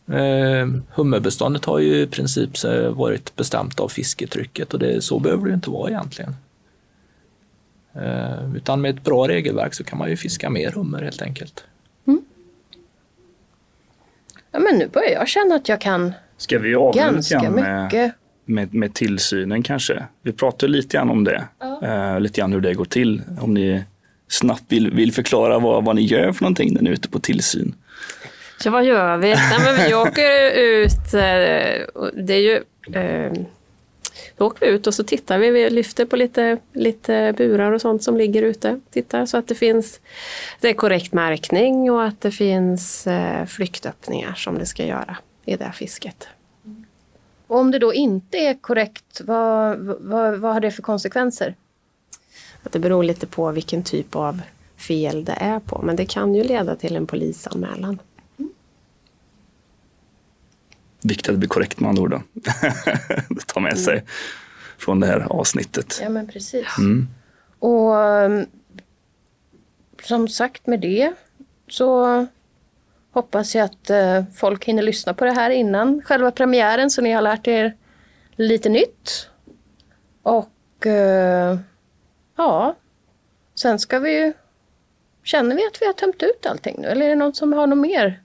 eh, 0.09 0.67
hummerbeståndet 0.95 1.65
har 1.65 1.79
ju 1.79 2.01
i 2.03 2.07
princip 2.07 2.51
varit 2.91 3.37
bestämt 3.37 3.81
av 3.81 3.89
fisketrycket 3.89 4.73
och 4.75 4.79
det, 4.81 5.03
så 5.05 5.19
behöver 5.19 5.43
det 5.45 5.49
ju 5.49 5.55
inte 5.55 5.71
vara 5.71 5.91
egentligen. 5.91 6.35
Eh, 7.95 8.57
utan 8.57 8.81
med 8.81 8.95
ett 8.97 9.05
bra 9.05 9.29
regelverk 9.29 9.75
så 9.75 9.85
kan 9.85 9.99
man 9.99 10.11
ju 10.11 10.17
fiska 10.17 10.51
mer 10.51 10.71
hummer 10.71 11.03
helt 11.03 11.23
enkelt. 11.23 11.65
Ja, 14.53 14.59
men 14.59 14.79
nu 14.79 14.89
börjar 14.89 15.11
jag 15.11 15.29
känna 15.29 15.55
att 15.55 15.69
jag 15.69 15.81
kan 15.81 16.13
Ska 16.37 16.59
vi 16.59 16.75
avrunda 16.75 17.13
ganska 17.13 17.51
med, 17.51 17.85
mycket. 17.85 18.13
med, 18.45 18.75
med 18.75 18.95
tillsynen 18.95 19.63
kanske? 19.63 20.05
Vi 20.23 20.33
pratade 20.33 20.73
lite 20.73 20.97
grann 20.97 21.11
om 21.11 21.25
det. 21.25 21.45
Eh, 21.83 22.21
lite 22.21 22.41
grann 22.41 22.53
hur 22.53 22.61
det 22.61 22.75
går 22.75 22.85
till. 22.85 23.23
Om 23.41 23.55
ni 23.55 23.85
snabbt 24.29 24.63
vill, 24.69 24.91
vill 24.91 25.13
förklara 25.13 25.59
vad, 25.59 25.85
vad 25.85 25.97
ni 25.97 26.03
gör 26.03 26.33
för 26.33 26.43
någonting 26.43 26.75
när 26.75 26.83
ni 26.83 26.91
är 26.91 26.95
ute 26.95 27.09
på 27.09 27.19
tillsyn. 27.19 27.75
Så 28.63 28.71
vad 28.71 28.85
gör 28.85 29.17
vi? 29.17 29.29
Nej, 29.35 29.59
men 29.65 29.87
vi 29.89 29.95
åker 29.95 30.51
ut, 30.51 31.15
eh, 31.15 32.03
det 32.25 32.35
är 32.35 32.41
ju, 32.41 32.61
eh, 32.93 33.33
då 34.37 34.47
åker 34.47 34.67
vi 34.67 34.73
ut 34.73 34.87
och 34.87 34.95
så 34.95 35.05
tittar 35.05 35.39
vi, 35.39 35.51
vi 35.51 35.71
lyfter 35.71 36.05
på 36.07 36.17
lite, 36.17 36.59
lite 36.73 37.35
burar 37.37 37.73
och 37.73 37.81
sånt 37.81 38.03
som 38.03 38.17
ligger 38.17 38.43
ute. 38.43 38.81
Tittar 38.91 39.27
så 39.27 39.37
att 39.37 39.49
det 39.49 39.55
finns 39.55 40.01
det 40.61 40.69
är 40.69 40.75
korrekt 40.75 41.13
märkning 41.13 41.91
och 41.91 42.05
att 42.05 42.21
det 42.21 42.31
finns 42.31 43.07
eh, 43.07 43.47
flyktöppningar 43.47 44.35
som 44.35 44.59
det 44.59 44.67
ska 44.67 44.85
göra 44.85 45.17
i 45.45 45.57
det 45.57 45.73
fisket. 45.75 46.29
Och 47.47 47.59
om 47.59 47.71
det 47.71 47.79
då 47.79 47.95
inte 47.95 48.39
är 48.39 48.55
korrekt, 48.55 49.21
vad, 49.25 49.79
vad, 50.01 50.39
vad 50.39 50.53
har 50.53 50.61
det 50.61 50.71
för 50.71 50.83
konsekvenser? 50.83 51.55
Att 52.63 52.73
det 52.73 52.79
beror 52.79 53.05
lite 53.05 53.27
på 53.27 53.51
vilken 53.51 53.83
typ 53.83 54.17
av 54.17 54.41
fel 54.77 55.25
det 55.25 55.37
är 55.41 55.61
på, 55.61 55.83
men 55.83 55.97
det 55.97 56.07
kan 56.07 56.35
ju 56.35 56.45
leda 56.45 56.77
till 56.77 56.97
en 56.97 57.07
polisanmälan. 57.07 57.99
Viktigt 61.03 61.29
att 61.29 61.35
det 61.35 61.39
blir 61.39 61.49
korrekt 61.49 61.81
med 61.81 61.89
andra 61.89 62.03
ord. 62.03 62.11
Då. 62.11 62.23
Ta 63.47 63.61
med 63.61 63.79
sig 63.79 64.05
från 64.79 65.01
det 65.01 65.07
här 65.07 65.21
avsnittet. 65.21 65.99
Ja 66.03 66.09
men 66.09 66.27
precis. 66.27 66.67
Mm. 66.79 67.09
Och 67.59 67.95
um, 67.95 68.47
som 70.03 70.29
sagt 70.29 70.67
med 70.67 70.81
det 70.81 71.13
så 71.69 72.27
hoppas 73.13 73.55
jag 73.55 73.65
att 73.65 73.91
eh, 73.91 74.25
folk 74.35 74.65
hinner 74.65 74.83
lyssna 74.83 75.15
på 75.15 75.25
det 75.25 75.33
här 75.33 75.51
innan 75.51 76.03
själva 76.03 76.31
premiären 76.31 76.91
så 76.91 77.03
ni 77.03 77.13
har 77.13 77.23
lärt 77.23 77.49
er 77.49 77.77
lite 78.37 78.69
nytt. 78.69 79.29
Och 80.23 80.87
eh, 80.87 81.59
ja, 82.37 82.77
sen 83.55 83.79
ska 83.79 83.99
vi 83.99 84.19
ju... 84.19 84.33
Känner 85.23 85.57
vi 85.57 85.67
att 85.67 85.83
vi 85.83 85.87
har 85.87 85.93
tömt 85.93 86.23
ut 86.23 86.47
allting 86.47 86.77
nu 86.79 86.89
eller 86.89 87.07
är 87.07 87.09
det 87.09 87.15
någon 87.15 87.35
som 87.35 87.53
har 87.53 87.67
något 87.67 87.79
mer 87.79 88.23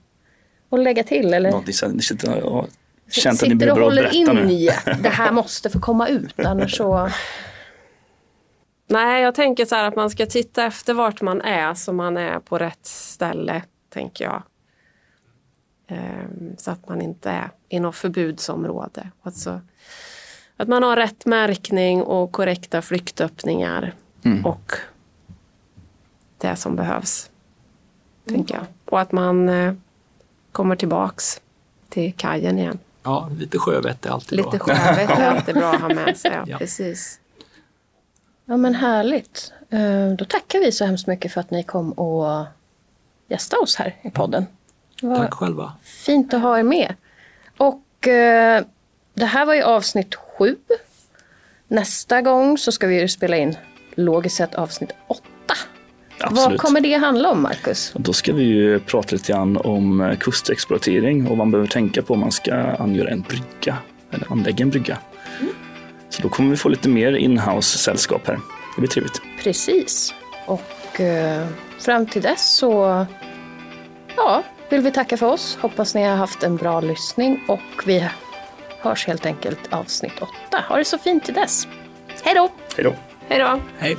att 0.70 0.80
lägga 0.80 1.04
till? 1.04 1.34
Eller? 1.34 1.72
Känner- 1.72 1.94
ni 1.94 2.02
sitter 2.02 2.28
har 2.42 2.66
känt 3.10 3.42
att 3.42 3.48
ni 3.48 3.54
sitter 3.54 3.54
och 3.54 3.58
behöver 3.58 3.80
håller 3.82 4.02
berätta 4.02 4.16
in 4.16 4.26
nu. 4.46 4.52
i 4.52 4.70
att 4.70 5.02
det 5.02 5.08
här 5.08 5.32
måste 5.32 5.70
få 5.70 5.80
komma 5.80 6.08
ut 6.08 6.34
annars 6.40 6.76
så... 6.76 7.10
Nej, 8.88 9.22
jag 9.22 9.34
tänker 9.34 9.64
så 9.64 9.74
här 9.74 9.84
att 9.88 9.96
man 9.96 10.10
ska 10.10 10.26
titta 10.26 10.64
efter 10.64 10.94
vart 10.94 11.20
man 11.22 11.40
är 11.40 11.74
så 11.74 11.92
man 11.92 12.16
är 12.16 12.38
på 12.40 12.58
rätt 12.58 12.86
ställe, 12.86 13.62
tänker 13.92 14.24
jag. 14.24 14.42
Ehm, 15.88 16.56
Så 16.58 16.70
att 16.70 16.88
man 16.88 17.02
inte 17.02 17.30
är 17.30 17.50
i 17.68 17.80
något 17.80 17.96
förbudsområde. 17.96 19.10
Alltså, 19.22 19.60
att 20.56 20.68
man 20.68 20.82
har 20.82 20.96
rätt 20.96 21.26
märkning 21.26 22.02
och 22.02 22.32
korrekta 22.32 22.82
flyktöppningar 22.82 23.94
och 24.44 24.72
det 26.38 26.56
som 26.56 26.76
behövs, 26.76 27.30
tänker 28.28 28.54
jag. 28.54 28.64
Och 28.84 29.00
att 29.00 29.12
man 29.12 29.48
eh, 29.48 29.74
kommer 30.56 30.76
tillbaks 30.76 31.40
till 31.88 32.12
kajen 32.16 32.58
igen. 32.58 32.78
Ja, 33.02 33.30
lite 33.38 33.58
sjövett 33.58 34.06
är 34.06 34.10
alltid 34.10 34.36
Lite 34.36 34.48
bra. 34.50 34.58
sjövett 34.58 35.10
är 35.10 35.26
alltid 35.30 35.54
bra 35.54 35.70
att 35.74 35.80
ha 35.80 35.88
med 35.88 36.16
sig. 36.16 36.30
Ja, 36.34 36.44
Ja. 36.46 36.58
Precis. 36.58 37.20
Ja 38.44 38.56
men 38.56 38.74
härligt. 38.74 39.52
Eh, 39.70 40.08
Då 40.18 40.24
tackar 40.24 40.58
vi 40.60 40.72
så 40.72 40.84
hemskt 40.84 41.06
mycket 41.06 41.32
för 41.32 41.40
att 41.40 41.50
ni 41.50 41.62
kom 41.62 41.92
och 41.92 42.44
gästade 43.28 43.62
oss 43.62 43.76
här 43.76 43.94
i 44.02 44.10
podden. 44.10 44.46
Tack 45.00 45.34
själva. 45.34 45.72
fint 45.82 46.34
att 46.34 46.42
ha 46.42 46.58
er 46.58 46.62
med. 46.62 46.94
Och 47.56 48.08
eh, 48.08 48.64
det 49.14 49.24
här 49.24 49.46
var 49.46 49.54
ju 49.54 49.62
avsnitt 49.62 50.14
sju. 50.14 50.56
Nästa 51.68 52.22
gång 52.22 52.58
så 52.58 52.72
ska 52.72 52.86
vi 52.86 53.00
ju 53.00 53.08
spela 53.08 53.36
in 53.36 53.56
logiskt 53.94 54.36
sett 54.36 54.54
avsnitt 54.54 54.90
åtta. 55.06 55.22
Vad 56.18 56.32
Absolut. 56.32 56.60
kommer 56.60 56.80
det 56.80 56.94
handla 56.94 57.30
om 57.30 57.42
Marcus? 57.42 57.92
Då 57.94 58.12
ska 58.12 58.32
vi 58.32 58.42
ju 58.42 58.80
prata 58.80 59.16
lite 59.16 59.32
grann 59.32 59.56
om 59.56 60.00
eh, 60.00 60.16
kustexploatering 60.16 61.22
och 61.22 61.28
vad 61.28 61.38
man 61.38 61.50
behöver 61.50 61.68
tänka 61.68 62.02
på 62.02 62.14
om 62.14 62.20
man 62.20 62.32
ska 62.32 62.54
angöra 62.54 63.10
en 63.10 63.20
brygga 63.20 63.76
eller 64.10 64.32
anlägga 64.32 64.62
en 64.62 64.70
brygga. 64.70 64.98
Så 66.08 66.22
då 66.22 66.28
kommer 66.28 66.50
vi 66.50 66.56
få 66.56 66.68
lite 66.68 66.88
mer 66.88 67.12
inhouse-sällskap 67.12 68.26
här. 68.26 68.34
Det 68.74 68.80
blir 68.80 68.88
trevligt. 68.88 69.22
Precis. 69.42 70.14
Och 70.46 71.00
eh, 71.00 71.46
fram 71.78 72.06
till 72.06 72.22
dess 72.22 72.56
så 72.56 73.06
ja, 74.16 74.42
vill 74.68 74.80
vi 74.80 74.90
tacka 74.92 75.16
för 75.16 75.26
oss. 75.26 75.58
Hoppas 75.60 75.94
ni 75.94 76.02
har 76.02 76.16
haft 76.16 76.42
en 76.42 76.56
bra 76.56 76.80
lyssning 76.80 77.44
och 77.48 77.86
vi 77.86 78.08
hörs 78.80 79.06
helt 79.06 79.26
enkelt 79.26 79.72
avsnitt 79.72 80.12
åtta. 80.20 80.64
Ha 80.68 80.76
det 80.76 80.84
så 80.84 80.98
fint 80.98 81.24
till 81.24 81.34
dess. 81.34 81.68
Hej 82.22 82.34
då! 82.34 82.48
Hej 82.76 82.84
då! 82.84 82.94
Hej 83.28 83.38
då! 83.38 83.60
Hej! 83.78 83.96